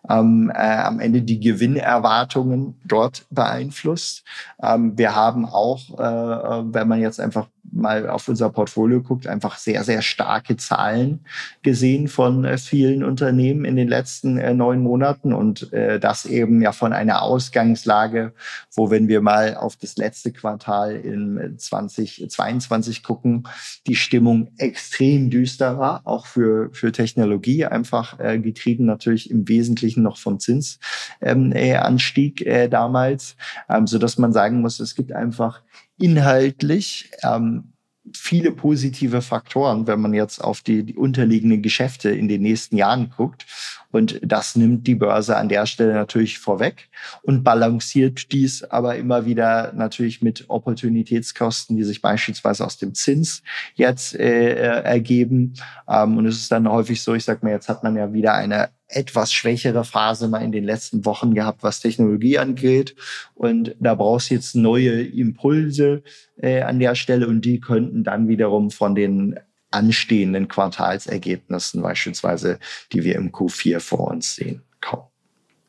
ähm, 0.09 0.51
äh, 0.53 0.57
am 0.57 0.99
Ende 0.99 1.21
die 1.21 1.39
Gewinnerwartungen 1.39 2.75
dort 2.85 3.25
beeinflusst. 3.29 4.23
Ähm, 4.61 4.97
wir 4.97 5.13
haben 5.15 5.45
auch, 5.45 5.99
äh, 5.99 6.73
wenn 6.73 6.87
man 6.87 7.01
jetzt 7.01 7.19
einfach 7.19 7.47
mal 7.71 8.09
auf 8.09 8.27
unser 8.27 8.49
Portfolio 8.49 9.01
guckt, 9.01 9.27
einfach 9.27 9.57
sehr, 9.57 9.83
sehr 9.83 10.01
starke 10.01 10.57
Zahlen 10.57 11.25
gesehen 11.61 12.07
von 12.07 12.45
äh, 12.45 12.57
vielen 12.57 13.03
Unternehmen 13.03 13.65
in 13.65 13.75
den 13.75 13.87
letzten 13.87 14.37
äh, 14.37 14.53
neun 14.53 14.81
Monaten 14.81 15.33
und 15.33 15.71
äh, 15.73 15.99
das 15.99 16.25
eben 16.25 16.61
ja 16.61 16.71
von 16.71 16.93
einer 16.93 17.21
Ausgangslage, 17.21 18.33
wo 18.73 18.91
wenn 18.91 19.07
wir 19.07 19.21
mal 19.21 19.55
auf 19.55 19.75
das 19.75 19.97
letzte 19.97 20.31
Quartal 20.31 20.95
in 20.95 21.55
2022 21.57 23.03
gucken, 23.03 23.47
die 23.87 23.95
Stimmung 23.95 24.51
extrem 24.57 25.29
düster 25.29 25.77
war, 25.77 26.01
auch 26.05 26.25
für, 26.25 26.69
für 26.73 26.91
Technologie, 26.91 27.65
einfach 27.65 28.17
getrieben 28.17 28.85
natürlich 28.85 29.29
im 29.29 29.47
Wesentlichen 29.47 30.03
noch 30.03 30.17
vom 30.17 30.39
Zinsanstieg 30.39 32.41
ähm, 32.41 32.47
äh, 32.47 32.69
damals, 32.69 33.35
ähm, 33.69 33.87
so 33.87 33.97
dass 33.97 34.17
man 34.17 34.33
sagen 34.33 34.61
muss, 34.61 34.79
es 34.79 34.95
gibt 34.95 35.11
einfach 35.11 35.61
inhaltlich 35.97 37.11
ähm, 37.23 37.75
viele 38.13 38.51
positive 38.51 39.21
Faktoren, 39.21 39.87
wenn 39.87 39.99
man 39.99 40.13
jetzt 40.13 40.39
auf 40.39 40.61
die, 40.61 40.83
die 40.83 40.95
unterliegenden 40.95 41.61
Geschäfte 41.61 42.09
in 42.09 42.27
den 42.27 42.41
nächsten 42.41 42.77
Jahren 42.77 43.11
guckt. 43.15 43.45
Und 43.91 44.19
das 44.21 44.55
nimmt 44.55 44.85
die 44.87 44.95
Börse 44.95 45.37
an 45.37 45.49
der 45.49 45.65
Stelle 45.65 45.93
natürlich 45.93 46.37
vorweg 46.37 46.89
und 47.23 47.43
balanciert 47.43 48.31
dies 48.31 48.63
aber 48.63 48.97
immer 48.97 49.25
wieder 49.25 49.73
natürlich 49.73 50.21
mit 50.21 50.45
Opportunitätskosten, 50.49 51.77
die 51.77 51.83
sich 51.83 52.01
beispielsweise 52.01 52.65
aus 52.65 52.77
dem 52.77 52.93
Zins 52.93 53.41
jetzt 53.75 54.15
äh, 54.15 54.53
äh 54.53 54.83
ergeben. 54.83 55.53
Ähm, 55.87 56.17
und 56.17 56.25
es 56.25 56.37
ist 56.37 56.51
dann 56.51 56.69
häufig 56.69 57.01
so, 57.01 57.13
ich 57.15 57.23
sag 57.23 57.41
mal, 57.41 57.51
jetzt 57.51 57.69
hat 57.69 57.83
man 57.83 57.95
ja 57.95 58.13
wieder 58.13 58.33
eine 58.33 58.69
etwas 58.87 59.33
schwächere 59.33 59.83
Phase 59.83 60.27
mal 60.27 60.43
in 60.43 60.51
den 60.51 60.63
letzten 60.63 61.05
Wochen 61.05 61.33
gehabt, 61.33 61.63
was 61.63 61.79
Technologie 61.79 62.37
angeht. 62.37 62.95
Und 63.33 63.75
da 63.79 63.95
brauchst 63.95 64.29
du 64.29 64.35
jetzt 64.35 64.55
neue 64.55 65.03
Impulse 65.03 66.03
äh, 66.37 66.61
an 66.61 66.79
der 66.79 66.95
Stelle 66.95 67.27
und 67.27 67.41
die 67.41 67.59
könnten 67.59 68.03
dann 68.03 68.27
wiederum 68.27 68.71
von 68.71 68.95
den 68.95 69.39
anstehenden 69.71 70.47
Quartalsergebnissen 70.47 71.81
beispielsweise, 71.81 72.59
die 72.93 73.03
wir 73.03 73.15
im 73.15 73.31
Q4 73.31 73.79
vor 73.79 74.11
uns 74.11 74.35
sehen, 74.35 74.61
kommen. 74.81 75.03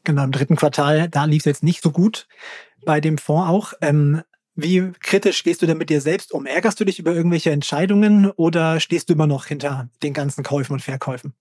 Genau, 0.04 0.22
im 0.22 0.32
dritten 0.32 0.56
Quartal, 0.56 1.08
da 1.08 1.24
lief 1.24 1.42
es 1.42 1.46
jetzt 1.46 1.62
nicht 1.64 1.82
so 1.82 1.90
gut 1.90 2.28
bei 2.84 3.00
dem 3.00 3.18
Fonds 3.18 3.50
auch. 3.50 3.72
Ähm, 3.80 4.22
wie 4.54 4.92
kritisch 5.00 5.42
gehst 5.42 5.60
du 5.60 5.66
denn 5.66 5.76
mit 5.76 5.90
dir 5.90 6.00
selbst 6.00 6.32
um? 6.32 6.46
Ärgerst 6.46 6.80
du 6.80 6.84
dich 6.84 6.98
über 6.98 7.12
irgendwelche 7.12 7.50
Entscheidungen 7.50 8.30
oder 8.30 8.80
stehst 8.80 9.08
du 9.08 9.14
immer 9.14 9.26
noch 9.26 9.46
hinter 9.46 9.90
den 10.02 10.14
ganzen 10.14 10.44
Käufen 10.44 10.74
und 10.74 10.80
Verkäufen? 10.80 11.34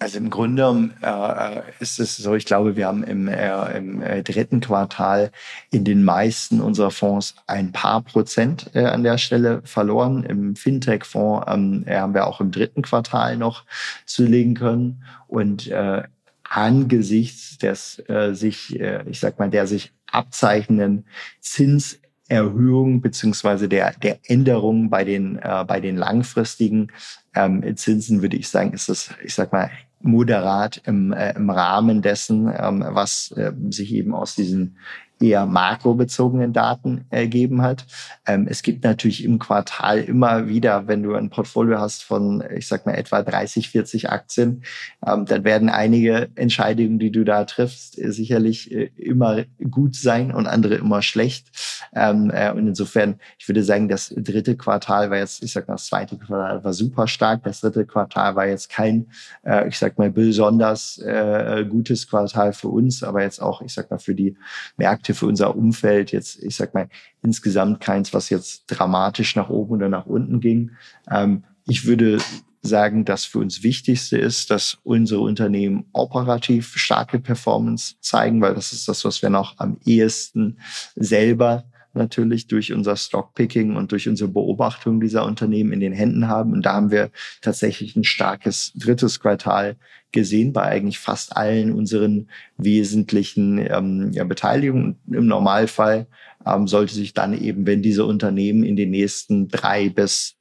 Also 0.00 0.18
im 0.18 0.28
Grunde 0.28 0.90
äh, 1.02 1.62
ist 1.80 2.00
es 2.00 2.16
so, 2.16 2.34
ich 2.34 2.44
glaube, 2.44 2.76
wir 2.76 2.86
haben 2.86 3.04
im, 3.04 3.28
äh, 3.28 3.76
im 3.76 4.02
äh, 4.02 4.22
dritten 4.22 4.60
Quartal 4.60 5.30
in 5.70 5.84
den 5.84 6.04
meisten 6.04 6.60
unserer 6.60 6.90
Fonds 6.90 7.36
ein 7.46 7.72
paar 7.72 8.02
Prozent 8.02 8.70
äh, 8.74 8.84
an 8.84 9.04
der 9.04 9.18
Stelle 9.18 9.62
verloren. 9.64 10.24
Im 10.24 10.56
Fintech-Fonds 10.56 11.46
ähm, 11.48 11.84
haben 11.88 12.12
wir 12.12 12.26
auch 12.26 12.40
im 12.40 12.50
dritten 12.50 12.82
Quartal 12.82 13.36
noch 13.36 13.64
zulegen 14.04 14.54
können. 14.54 15.04
Und 15.28 15.68
äh, 15.68 16.02
angesichts 16.42 17.58
des 17.58 18.02
äh, 18.08 18.34
sich, 18.34 18.78
äh, 18.78 19.08
ich 19.08 19.20
sag 19.20 19.38
mal, 19.38 19.50
der 19.50 19.66
sich 19.66 19.92
abzeichnenden 20.10 21.06
Zinserhöhung 21.40 23.00
beziehungsweise 23.00 23.68
der, 23.68 23.92
der 23.94 24.18
Änderung 24.24 24.90
bei 24.90 25.04
den, 25.04 25.38
äh, 25.38 25.64
bei 25.66 25.80
den 25.80 25.96
langfristigen 25.96 26.92
ähm, 27.34 27.76
Zinsen, 27.76 28.22
würde 28.22 28.36
ich 28.36 28.48
sagen, 28.48 28.72
ist 28.72 28.88
das, 28.88 29.10
ich 29.22 29.34
sag 29.34 29.52
mal, 29.52 29.70
moderat 30.04 30.82
im, 30.84 31.12
äh, 31.12 31.34
im 31.34 31.50
Rahmen 31.50 32.02
dessen, 32.02 32.52
ähm, 32.56 32.84
was 32.86 33.32
äh, 33.32 33.52
sich 33.70 33.92
eben 33.92 34.14
aus 34.14 34.34
diesen 34.34 34.76
eher 35.20 35.46
makrobezogenen 35.46 36.52
Daten 36.52 37.06
ergeben 37.10 37.62
hat. 37.62 37.86
Ähm, 38.26 38.46
es 38.48 38.62
gibt 38.62 38.84
natürlich 38.84 39.24
im 39.24 39.38
Quartal 39.38 40.00
immer 40.00 40.48
wieder, 40.48 40.88
wenn 40.88 41.02
du 41.02 41.14
ein 41.14 41.30
Portfolio 41.30 41.78
hast 41.78 42.02
von, 42.02 42.42
ich 42.54 42.66
sag 42.66 42.84
mal, 42.86 42.94
etwa 42.94 43.22
30, 43.22 43.70
40 43.70 44.10
Aktien, 44.10 44.64
ähm, 45.06 45.24
dann 45.26 45.44
werden 45.44 45.68
einige 45.68 46.28
Entscheidungen, 46.34 46.98
die 46.98 47.10
du 47.10 47.24
da 47.24 47.44
triffst, 47.44 47.98
äh, 47.98 48.12
sicherlich 48.12 48.72
äh, 48.72 48.90
immer 48.96 49.44
gut 49.70 49.94
sein 49.94 50.32
und 50.32 50.46
andere 50.46 50.74
immer 50.74 51.02
schlecht. 51.02 51.48
Ähm, 51.94 52.30
äh, 52.34 52.50
und 52.50 52.66
insofern, 52.66 53.20
ich 53.38 53.48
würde 53.48 53.62
sagen, 53.62 53.88
das 53.88 54.12
dritte 54.16 54.56
Quartal 54.56 55.10
war 55.10 55.18
jetzt, 55.18 55.42
ich 55.42 55.52
sag 55.52 55.68
mal, 55.68 55.74
das 55.74 55.86
zweite 55.86 56.18
Quartal 56.18 56.64
war 56.64 56.72
super 56.72 57.06
stark. 57.06 57.44
Das 57.44 57.60
dritte 57.60 57.86
Quartal 57.86 58.34
war 58.36 58.46
jetzt 58.46 58.68
kein, 58.68 59.06
äh, 59.44 59.68
ich 59.68 59.78
sag 59.78 59.98
mal, 59.98 60.10
besonders 60.10 60.98
äh, 60.98 61.64
gutes 61.68 62.08
Quartal 62.08 62.52
für 62.52 62.68
uns, 62.68 63.02
aber 63.02 63.22
jetzt 63.22 63.40
auch, 63.40 63.62
ich 63.62 63.72
sag 63.72 63.90
mal, 63.90 63.98
für 63.98 64.14
die 64.14 64.36
Märkte 64.76 65.03
für 65.12 65.26
unser 65.26 65.54
Umfeld 65.54 66.12
jetzt, 66.12 66.42
ich 66.42 66.56
sag 66.56 66.72
mal, 66.72 66.88
insgesamt 67.22 67.80
keins, 67.80 68.14
was 68.14 68.30
jetzt 68.30 68.64
dramatisch 68.68 69.36
nach 69.36 69.50
oben 69.50 69.74
oder 69.74 69.90
nach 69.90 70.06
unten 70.06 70.40
ging. 70.40 70.70
Ähm, 71.10 71.44
ich 71.66 71.84
würde 71.84 72.18
sagen, 72.62 73.04
dass 73.04 73.26
für 73.26 73.40
uns 73.40 73.62
Wichtigste 73.62 74.16
ist, 74.16 74.50
dass 74.50 74.78
unsere 74.84 75.20
Unternehmen 75.20 75.84
operativ 75.92 76.76
starke 76.76 77.18
Performance 77.18 77.96
zeigen, 78.00 78.40
weil 78.40 78.54
das 78.54 78.72
ist 78.72 78.88
das, 78.88 79.04
was 79.04 79.20
wir 79.20 79.28
noch 79.28 79.58
am 79.58 79.76
ehesten 79.84 80.58
selber 80.96 81.64
natürlich 81.94 82.46
durch 82.46 82.72
unser 82.72 82.96
Stockpicking 82.96 83.76
und 83.76 83.92
durch 83.92 84.08
unsere 84.08 84.30
Beobachtung 84.30 85.00
dieser 85.00 85.24
Unternehmen 85.24 85.72
in 85.72 85.80
den 85.80 85.92
Händen 85.92 86.28
haben. 86.28 86.52
Und 86.52 86.66
da 86.66 86.74
haben 86.74 86.90
wir 86.90 87.10
tatsächlich 87.40 87.96
ein 87.96 88.04
starkes 88.04 88.72
drittes 88.74 89.20
Quartal 89.20 89.76
gesehen 90.12 90.52
bei 90.52 90.62
eigentlich 90.62 90.98
fast 90.98 91.36
allen 91.36 91.72
unseren 91.72 92.28
wesentlichen 92.56 93.58
ähm, 93.58 94.10
ja, 94.12 94.24
Beteiligungen. 94.24 94.96
Im 95.10 95.26
Normalfall 95.26 96.06
ähm, 96.46 96.66
sollte 96.68 96.94
sich 96.94 97.14
dann 97.14 97.36
eben, 97.36 97.66
wenn 97.66 97.82
diese 97.82 98.04
Unternehmen 98.04 98.64
in 98.64 98.76
den 98.76 98.90
nächsten 98.90 99.48
drei 99.48 99.88
bis 99.88 100.36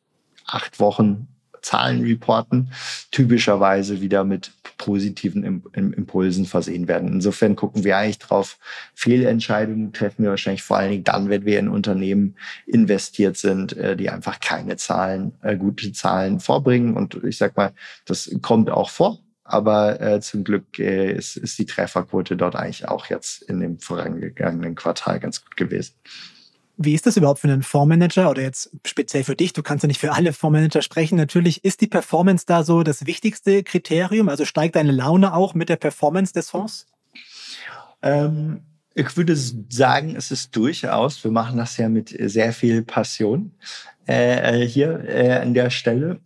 acht 0.46 0.80
Wochen 0.80 1.28
Zahlen 1.63 2.04
reporten, 2.04 2.71
typischerweise 3.12 4.02
wieder 4.02 4.23
mit 4.23 4.52
positiven 4.78 5.63
Impulsen 5.73 6.45
versehen 6.45 6.88
werden. 6.88 7.08
Insofern 7.08 7.56
gucken 7.56 7.84
wir 7.84 7.97
eigentlich 7.97 8.19
drauf. 8.19 8.60
Fehlentscheidungen 8.93 9.93
treffen 9.93 10.23
wir 10.23 10.32
wahrscheinlich 10.32 10.62
vor 10.62 10.78
allen 10.78 10.91
Dingen 10.91 11.04
dann, 11.04 11.30
wenn 11.30 11.45
wir 11.45 11.58
in 11.58 11.69
Unternehmen 11.69 12.36
investiert 12.67 13.38
sind, 13.38 13.76
äh, 13.78 13.95
die 13.95 14.10
einfach 14.10 14.39
keine 14.39 14.76
Zahlen, 14.76 15.34
äh, 15.41 15.56
gute 15.56 15.93
Zahlen 15.93 16.39
vorbringen. 16.39 16.95
Und 16.95 17.23
ich 17.23 17.38
sag 17.38 17.56
mal, 17.56 17.71
das 18.06 18.30
kommt 18.41 18.69
auch 18.69 18.89
vor. 18.89 19.19
Aber 19.45 19.99
äh, 20.02 20.21
zum 20.21 20.43
Glück 20.43 20.80
äh, 20.80 21.12
ist, 21.12 21.36
ist 21.36 21.60
die 21.60 21.65
Trefferquote 21.65 22.38
dort 22.38 22.56
eigentlich 22.56 22.88
auch 22.88 23.08
jetzt 23.08 23.41
in 23.43 23.60
dem 23.60 23.80
vorangegangenen 23.80 24.76
Quartal 24.76 25.19
ganz 25.19 25.43
gut 25.43 25.58
gewesen. 25.58 25.93
Wie 26.77 26.93
ist 26.93 27.05
das 27.05 27.17
überhaupt 27.17 27.39
für 27.39 27.47
einen 27.47 27.62
Fondsmanager 27.62 28.29
oder 28.29 28.41
jetzt 28.41 28.71
speziell 28.86 29.23
für 29.23 29.36
dich? 29.36 29.53
Du 29.53 29.62
kannst 29.62 29.83
ja 29.83 29.88
nicht 29.88 29.99
für 29.99 30.13
alle 30.13 30.33
Fondsmanager 30.33 30.81
sprechen. 30.81 31.17
Natürlich 31.17 31.63
ist 31.63 31.81
die 31.81 31.88
Performance 31.88 32.45
da 32.47 32.63
so 32.63 32.83
das 32.83 33.05
wichtigste 33.05 33.63
Kriterium. 33.63 34.27
Also 34.27 34.45
steigt 34.45 34.75
deine 34.75 34.91
Laune 34.91 35.33
auch 35.36 35.53
mit 35.53 35.69
der 35.69 35.75
Performance 35.75 36.33
des 36.33 36.49
Fonds? 36.49 36.88
Ähm, 38.01 38.62
ich 38.95 39.15
würde 39.17 39.36
sagen, 39.36 40.15
es 40.15 40.31
ist 40.31 40.55
durchaus. 40.55 41.23
Wir 41.23 41.31
machen 41.31 41.57
das 41.57 41.77
ja 41.77 41.89
mit 41.89 42.15
sehr 42.19 42.53
viel 42.53 42.83
Passion 42.83 43.51
äh, 44.05 44.62
hier 44.62 45.03
äh, 45.07 45.39
an 45.41 45.53
der 45.53 45.69
Stelle. 45.69 46.19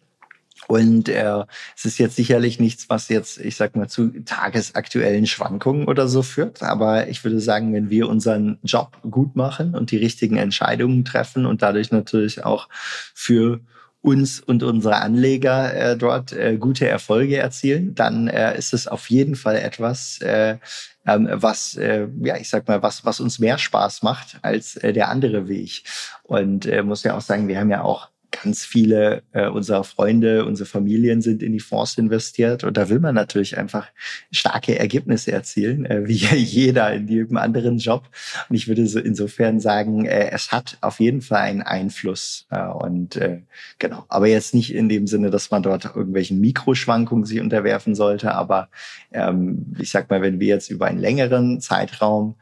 Und 0.68 1.10
äh, 1.10 1.44
es 1.76 1.86
ist 1.86 1.98
jetzt 1.98 2.16
sicherlich 2.16 2.60
nichts, 2.60 2.90
was 2.90 3.10
jetzt, 3.10 3.40
ich 3.40 3.56
sag 3.56 3.76
mal, 3.76 3.88
zu 3.88 4.10
tagesaktuellen 4.24 5.26
Schwankungen 5.26 5.88
oder 5.88 6.08
so 6.08 6.22
führt. 6.22 6.62
Aber 6.62 7.08
ich 7.08 7.24
würde 7.24 7.40
sagen, 7.40 7.74
wenn 7.74 7.90
wir 7.90 8.10
unseren 8.10 8.60
Job 8.64 8.98
gut 9.10 9.36
machen 9.36 9.76
und 9.76 9.92
die 9.92 9.98
richtigen 9.98 10.38
Entscheidungen 10.38 11.06
treffen 11.06 11.46
und 11.46 11.62
dadurch 11.62 11.92
natürlich 11.92 12.44
auch 12.44 12.68
für 13.14 13.62
uns 14.02 14.40
und 14.40 14.64
unsere 14.64 14.98
Anleger 14.98 15.74
äh, 15.74 15.98
dort 15.98 16.32
äh, 16.32 16.58
gute 16.58 16.88
Erfolge 16.88 17.38
erzielen, 17.38 17.96
dann 17.96 18.28
äh, 18.28 18.58
ist 18.58 18.74
es 18.74 18.88
auf 18.88 19.10
jeden 19.10 19.36
Fall 19.36 19.58
etwas, 19.58 20.22
äh, 20.22 20.58
ähm, 21.06 21.28
was, 21.32 21.76
äh, 21.76 22.08
ja, 22.22 22.38
ich 22.38 22.50
sag 22.50 22.68
mal, 22.68 22.82
was, 22.84 23.06
was 23.06 23.20
uns 23.20 23.40
mehr 23.40 23.58
Spaß 23.58 24.04
macht 24.04 24.38
als 24.44 24.78
äh, 24.78 24.94
der 24.94 25.10
andere 25.10 25.48
Weg. 25.48 25.84
Und 26.24 26.66
äh, 26.66 26.84
muss 26.84 27.04
ja 27.04 27.18
auch 27.18 27.22
sagen, 27.22 27.48
wir 27.48 27.60
haben 27.60 27.70
ja 27.70 27.82
auch 27.82 28.10
ganz 28.44 28.66
viele 28.66 29.24
äh, 29.32 29.48
unserer 29.48 29.84
Freunde, 29.84 30.46
unsere 30.46 30.68
Familien 30.68 31.22
sind 31.22 31.42
in 31.44 31.54
die 31.54 31.60
Fonds 31.60 31.98
investiert 31.98 32.64
und 32.64 32.78
da 32.78 32.90
will 32.90 33.00
man 33.00 33.16
natürlich 33.16 33.58
einfach 33.58 33.88
starke 34.32 34.78
Ergebnisse 34.78 35.32
erzielen, 35.32 35.86
äh, 35.86 36.08
wie 36.08 36.14
jeder 36.36 36.94
in 36.94 37.08
jedem 37.08 37.38
anderen 37.38 37.78
Job. 37.78 38.10
Und 38.50 38.56
ich 38.56 38.68
würde 38.68 38.88
so 38.88 39.00
insofern 39.00 39.60
sagen, 39.60 40.06
äh, 40.06 40.30
es 40.32 40.52
hat 40.52 40.78
auf 40.82 41.00
jeden 41.00 41.22
Fall 41.22 41.42
einen 41.42 41.62
Einfluss 41.62 42.48
äh, 42.52 42.66
und 42.68 43.16
äh, 43.16 43.42
genau, 43.80 44.06
aber 44.10 44.28
jetzt 44.28 44.54
nicht 44.54 44.74
in 44.74 44.90
dem 44.90 45.08
Sinne, 45.08 45.30
dass 45.30 45.52
man 45.52 45.64
dort 45.64 45.86
irgendwelchen 45.86 46.40
Mikroschwankungen 46.40 47.26
sich 47.26 47.40
unterwerfen 47.40 47.96
sollte, 47.96 48.34
aber 48.34 48.70
ähm, 49.12 49.76
ich 49.80 49.92
sag 49.92 50.10
mal, 50.10 50.22
wenn 50.22 50.40
wir 50.40 50.48
jetzt 50.48 50.70
über 50.70 50.88
einen 50.88 51.00
längeren 51.00 51.62
Zeitraum 51.62 52.36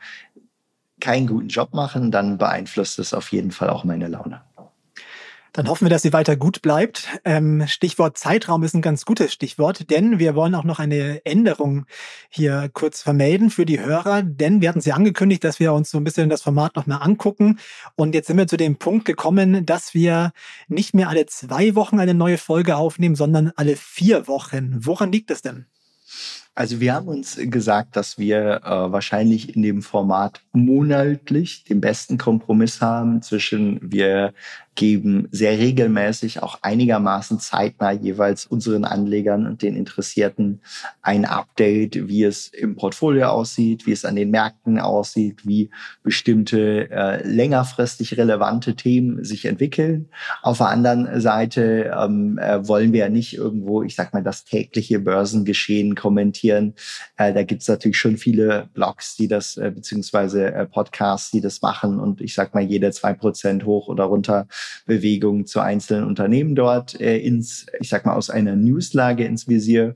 keinen 0.99 1.27
guten 1.27 1.49
Job 1.49 1.73
machen, 1.73 2.11
dann 2.11 2.37
beeinflusst 2.37 2.99
es 2.99 3.13
auf 3.13 3.31
jeden 3.31 3.51
Fall 3.51 3.69
auch 3.69 3.83
meine 3.83 4.07
Laune. 4.07 4.41
Dann 5.55 5.69
hoffen 5.69 5.85
wir, 5.85 5.89
dass 5.89 6.01
sie 6.01 6.11
weiter 6.11 6.35
gut 6.35 6.61
bleibt. 6.61 7.07
Ähm, 7.23 7.63
Stichwort 7.65 8.17
Zeitraum 8.17 8.63
ist 8.63 8.73
ein 8.73 8.81
ganz 8.81 9.05
gutes 9.05 9.31
Stichwort, 9.31 9.89
denn 9.89 10.19
wir 10.19 10.35
wollen 10.35 10.53
auch 10.53 10.65
noch 10.65 10.79
eine 10.79 11.25
Änderung 11.25 11.85
hier 12.27 12.69
kurz 12.73 13.01
vermelden 13.01 13.49
für 13.49 13.65
die 13.65 13.79
Hörer, 13.79 14.21
denn 14.21 14.59
wir 14.59 14.67
hatten 14.67 14.81
sie 14.81 14.91
angekündigt, 14.91 15.45
dass 15.45 15.61
wir 15.61 15.71
uns 15.71 15.89
so 15.91 15.97
ein 15.97 16.03
bisschen 16.03 16.29
das 16.29 16.41
Format 16.41 16.75
noch 16.75 16.87
mal 16.87 16.97
angucken. 16.97 17.59
Und 17.95 18.15
jetzt 18.15 18.27
sind 18.27 18.37
wir 18.37 18.47
zu 18.47 18.57
dem 18.57 18.75
Punkt 18.75 19.05
gekommen, 19.05 19.65
dass 19.65 19.93
wir 19.93 20.33
nicht 20.67 20.93
mehr 20.93 21.07
alle 21.07 21.25
zwei 21.25 21.73
Wochen 21.75 22.01
eine 22.01 22.13
neue 22.13 22.37
Folge 22.37 22.75
aufnehmen, 22.75 23.15
sondern 23.15 23.53
alle 23.55 23.77
vier 23.77 24.27
Wochen. 24.27 24.75
Woran 24.81 25.13
liegt 25.13 25.31
es 25.31 25.41
denn? 25.41 25.67
Also 26.57 26.79
wir 26.79 26.93
haben 26.93 27.09
uns 27.09 27.37
gesagt, 27.37 27.97
dass 27.97 28.17
wir 28.17 28.61
äh, 28.63 28.91
wahrscheinlich 28.91 29.57
in 29.57 29.61
dem 29.61 29.81
Format 29.81 30.41
monatlich 30.53 31.65
den 31.65 31.81
besten 31.81 32.17
Kompromiss 32.17 32.79
haben 32.79 33.21
zwischen 33.21 33.79
wir 33.81 34.33
geben 34.75 35.27
sehr 35.31 35.57
regelmäßig 35.57 36.43
auch 36.43 36.59
einigermaßen 36.61 37.39
zeitnah 37.39 37.91
jeweils 37.91 38.45
unseren 38.45 38.83
Anlegern 38.85 39.47
und 39.47 39.61
den 39.61 39.75
Interessierten 39.75 40.61
ein 41.01 41.25
Update, 41.25 42.07
wie 42.07 42.23
es 42.23 42.49
im 42.49 42.75
Portfolio 42.75 43.27
aussieht, 43.27 43.85
wie 43.85 43.93
es 43.93 44.05
an 44.05 44.15
den 44.15 44.31
Märkten 44.31 44.79
aussieht, 44.79 45.45
wie 45.45 45.69
bestimmte 46.03 46.89
äh, 46.91 47.27
längerfristig 47.27 48.17
relevante 48.17 48.75
Themen 48.75 49.23
sich 49.23 49.45
entwickeln. 49.45 50.09
Auf 50.41 50.57
der 50.57 50.67
anderen 50.67 51.21
Seite 51.21 51.91
ähm, 51.97 52.37
äh, 52.37 52.67
wollen 52.67 52.91
wir 52.91 52.99
ja 52.99 53.09
nicht 53.09 53.33
irgendwo, 53.33 53.81
ich 53.81 53.95
sag 53.95 54.13
mal, 54.13 54.23
das 54.23 54.43
tägliche 54.43 54.99
Börsengeschehen 54.99 55.95
kommentieren. 55.95 56.73
Äh, 57.17 57.33
da 57.33 57.43
gibt's 57.43 57.67
natürlich 57.67 57.97
schon 57.97 58.17
viele 58.17 58.69
Blogs, 58.73 59.15
die 59.15 59.27
das, 59.27 59.57
äh, 59.57 59.71
beziehungsweise 59.73 60.53
äh, 60.53 60.65
Podcasts, 60.65 61.31
die 61.31 61.41
das 61.41 61.61
machen 61.61 61.99
und 61.99 62.21
ich 62.21 62.33
sag 62.33 62.53
mal, 62.53 62.63
jede 62.63 62.91
zwei 62.91 63.13
Prozent 63.13 63.65
hoch 63.65 63.87
oder 63.87 64.03
runter 64.05 64.47
Bewegung 64.85 65.45
zu 65.45 65.59
einzelnen 65.59 66.05
Unternehmen 66.05 66.55
dort 66.55 66.99
äh, 66.99 67.17
ins, 67.17 67.65
ich 67.79 67.89
sag 67.89 68.05
mal, 68.05 68.15
aus 68.15 68.29
einer 68.29 68.55
Newslage 68.55 69.25
ins 69.25 69.47
Visier 69.47 69.95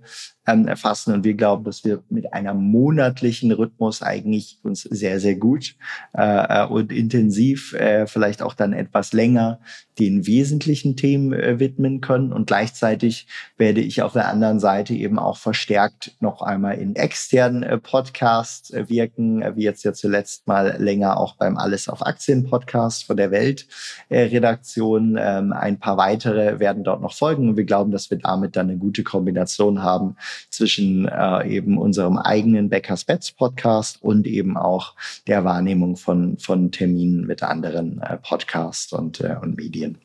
ähm, 0.50 0.68
erfassen. 0.68 1.14
Und 1.14 1.24
wir 1.24 1.34
glauben, 1.34 1.64
dass 1.64 1.84
wir 1.84 2.04
mit 2.10 2.34
einer 2.34 2.54
monatlichen 2.54 3.52
Rhythmus 3.52 4.02
eigentlich 4.02 4.60
uns 4.64 4.84
sehr, 4.84 5.20
sehr 5.20 5.36
gut 5.36 5.76
äh, 6.14 6.66
und 6.66 6.92
intensiv, 6.92 7.74
äh, 7.74 8.08
vielleicht 8.08 8.42
auch 8.42 8.54
dann 8.54 8.74
etwas 8.74 9.14
länger 9.14 9.60
den 10.00 10.26
wesentlichen 10.26 10.96
Themen 10.96 11.34
äh, 11.34 11.60
widmen 11.60 12.02
können. 12.02 12.32
Und 12.32 12.48
gleichzeitig 12.48 13.28
werde 13.58 13.82
ich 13.82 14.02
auf 14.02 14.14
der 14.14 14.30
anderen 14.30 14.60
Seite 14.60 14.94
eben 14.94 15.20
auch 15.20 15.38
verstärkt 15.38 16.16
noch 16.20 16.42
einmal 16.42 16.78
in 16.78 16.96
externen 16.96 17.64
äh, 17.64 17.78
Podcasts 17.78 18.72
äh, 18.72 18.88
wirken, 18.88 19.42
äh, 19.42 19.56
wie 19.56 19.64
jetzt 19.64 19.84
ja 19.84 19.94
zuletzt 19.94 20.48
mal 20.48 20.78
länger 20.80 21.18
auch 21.18 21.36
beim 21.36 21.58
Alles 21.58 21.90
auf 21.90 22.06
Aktien 22.06 22.50
Podcast 22.50 23.06
von 23.06 23.18
der 23.18 23.32
Welt 23.32 23.68
äh, 24.08 24.22
Redaktion. 24.22 25.18
Ähm, 25.20 25.52
ein 25.52 25.80
paar 25.80 25.98
weitere 25.98 26.60
werden 26.60 26.84
dort 26.84 27.02
noch 27.02 27.14
folgen. 27.14 27.50
Und 27.50 27.58
wir 27.58 27.66
glauben, 27.66 27.92
dass 27.92 28.10
wir 28.10 28.18
damit 28.18 28.56
dann 28.56 28.70
eine 28.70 28.78
gute 28.78 29.04
Kombination 29.04 29.84
haben 29.84 30.16
zwischen 30.50 31.08
äh, 31.08 31.48
eben 31.48 31.78
unserem 31.78 32.18
eigenen 32.18 32.70
Beckers 32.70 33.06
Bets 33.06 33.32
Podcast 33.32 34.02
und 34.02 34.28
eben 34.28 34.58
auch 34.58 34.96
der 35.28 35.44
Wahrnehmung 35.44 35.96
von, 35.96 36.38
von 36.38 36.72
Terminen 36.72 37.26
mit 37.26 37.44
anderen 37.44 38.02
äh, 38.02 38.18
Podcasts 38.18 38.94
und, 38.94 39.22
äh, 39.22 39.36
und 39.42 39.58
Medien. 39.58 39.98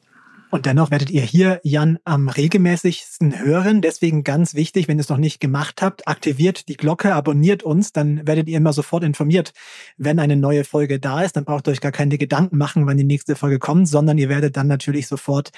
Und 0.55 0.67
dennoch 0.67 0.93
werdet 0.93 1.11
ihr 1.11 1.23
hier 1.23 1.59
Jan 1.65 1.99
am 2.05 2.29
regelmäßigsten 2.29 3.41
hören. 3.41 3.81
Deswegen 3.81 4.23
ganz 4.23 4.55
wichtig, 4.55 4.87
wenn 4.87 4.99
ihr 4.99 5.01
es 5.01 5.09
noch 5.09 5.17
nicht 5.17 5.41
gemacht 5.41 5.83
habt, 5.83 6.07
aktiviert 6.07 6.69
die 6.69 6.77
Glocke, 6.77 7.13
abonniert 7.13 7.65
uns, 7.65 7.93
dann 7.93 8.25
werdet 8.25 8.47
ihr 8.47 8.59
immer 8.59 8.73
sofort 8.73 9.03
informiert, 9.03 9.53
wenn 9.97 10.21
eine 10.21 10.37
neue 10.37 10.63
Folge 10.63 11.01
da 11.01 11.23
ist. 11.23 11.35
Dann 11.35 11.45
braucht 11.45 11.67
ihr 11.67 11.73
euch 11.73 11.81
gar 11.81 11.91
keine 11.91 12.19
Gedanken 12.19 12.57
machen, 12.57 12.87
wann 12.87 12.97
die 12.97 13.03
nächste 13.03 13.35
Folge 13.35 13.59
kommt, 13.59 13.89
sondern 13.89 14.17
ihr 14.17 14.29
werdet 14.29 14.57
dann 14.57 14.69
natürlich 14.69 15.09
sofort 15.09 15.51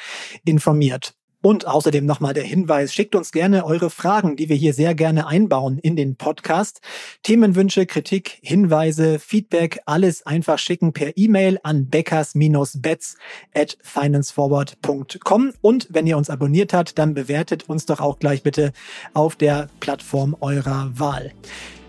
informiert. 0.47 1.15
Und 1.43 1.67
außerdem 1.67 2.05
nochmal 2.05 2.35
der 2.35 2.45
Hinweis, 2.45 2.93
schickt 2.93 3.15
uns 3.15 3.31
gerne 3.31 3.65
eure 3.65 3.91
Fragen, 3.91 4.37
die 4.37 4.49
wir 4.49 4.57
hier 4.57 4.75
sehr 4.75 4.95
gerne 4.95 5.27
einbauen 5.27 5.79
in 5.79 5.95
den 5.95 6.17
Podcast. 6.17 6.81
Themenwünsche, 7.23 7.87
Kritik, 7.87 8.39
Hinweise, 8.43 9.19
Feedback, 9.19 9.81
alles 9.87 10.27
einfach 10.27 10.59
schicken 10.59 10.93
per 10.93 11.17
E-Mail 11.17 11.59
an 11.63 11.89
beckers-bets 11.89 13.17
at 13.55 13.79
financeforward.com. 13.83 15.53
Und 15.61 15.89
wenn 15.91 16.07
ihr 16.07 16.17
uns 16.17 16.31
abonniert 16.31 16.73
habt, 16.73 16.99
dann 16.99 17.15
bewertet 17.15 17.69
uns 17.69 17.87
doch 17.87 18.01
auch 18.01 18.19
gleich 18.19 18.43
bitte 18.43 18.73
auf 19.15 19.37
der 19.37 19.69
Plattform 19.81 20.37
eurer 20.41 20.91
Wahl. 20.95 21.33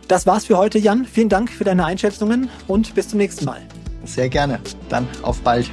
Das 0.07 0.25
war's 0.25 0.45
für 0.45 0.57
heute, 0.57 0.79
Jan. 0.79 1.05
Vielen 1.05 1.29
Dank 1.29 1.49
für 1.51 1.63
deine 1.63 1.85
Einschätzungen 1.85 2.49
und 2.67 2.95
bis 2.95 3.09
zum 3.09 3.17
nächsten 3.17 3.45
Mal. 3.45 3.61
Sehr 4.05 4.29
gerne. 4.29 4.59
Dann 4.89 5.07
auf 5.21 5.41
bald. 5.41 5.69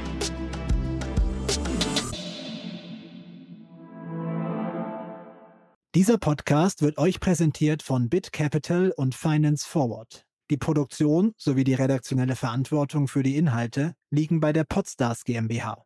Dieser 5.95 6.17
Podcast 6.17 6.81
wird 6.81 6.97
euch 6.97 7.21
präsentiert 7.21 7.81
von 7.81 8.09
BitCapital 8.09 8.91
und 8.97 9.15
Finance 9.15 9.65
Forward. 9.65 10.25
Die 10.49 10.57
Produktion 10.57 11.31
sowie 11.37 11.63
die 11.63 11.73
redaktionelle 11.73 12.35
Verantwortung 12.35 13.07
für 13.07 13.23
die 13.23 13.37
Inhalte 13.37 13.95
liegen 14.11 14.41
bei 14.41 14.51
der 14.51 14.65
Podstars 14.65 15.23
GmbH. 15.23 15.85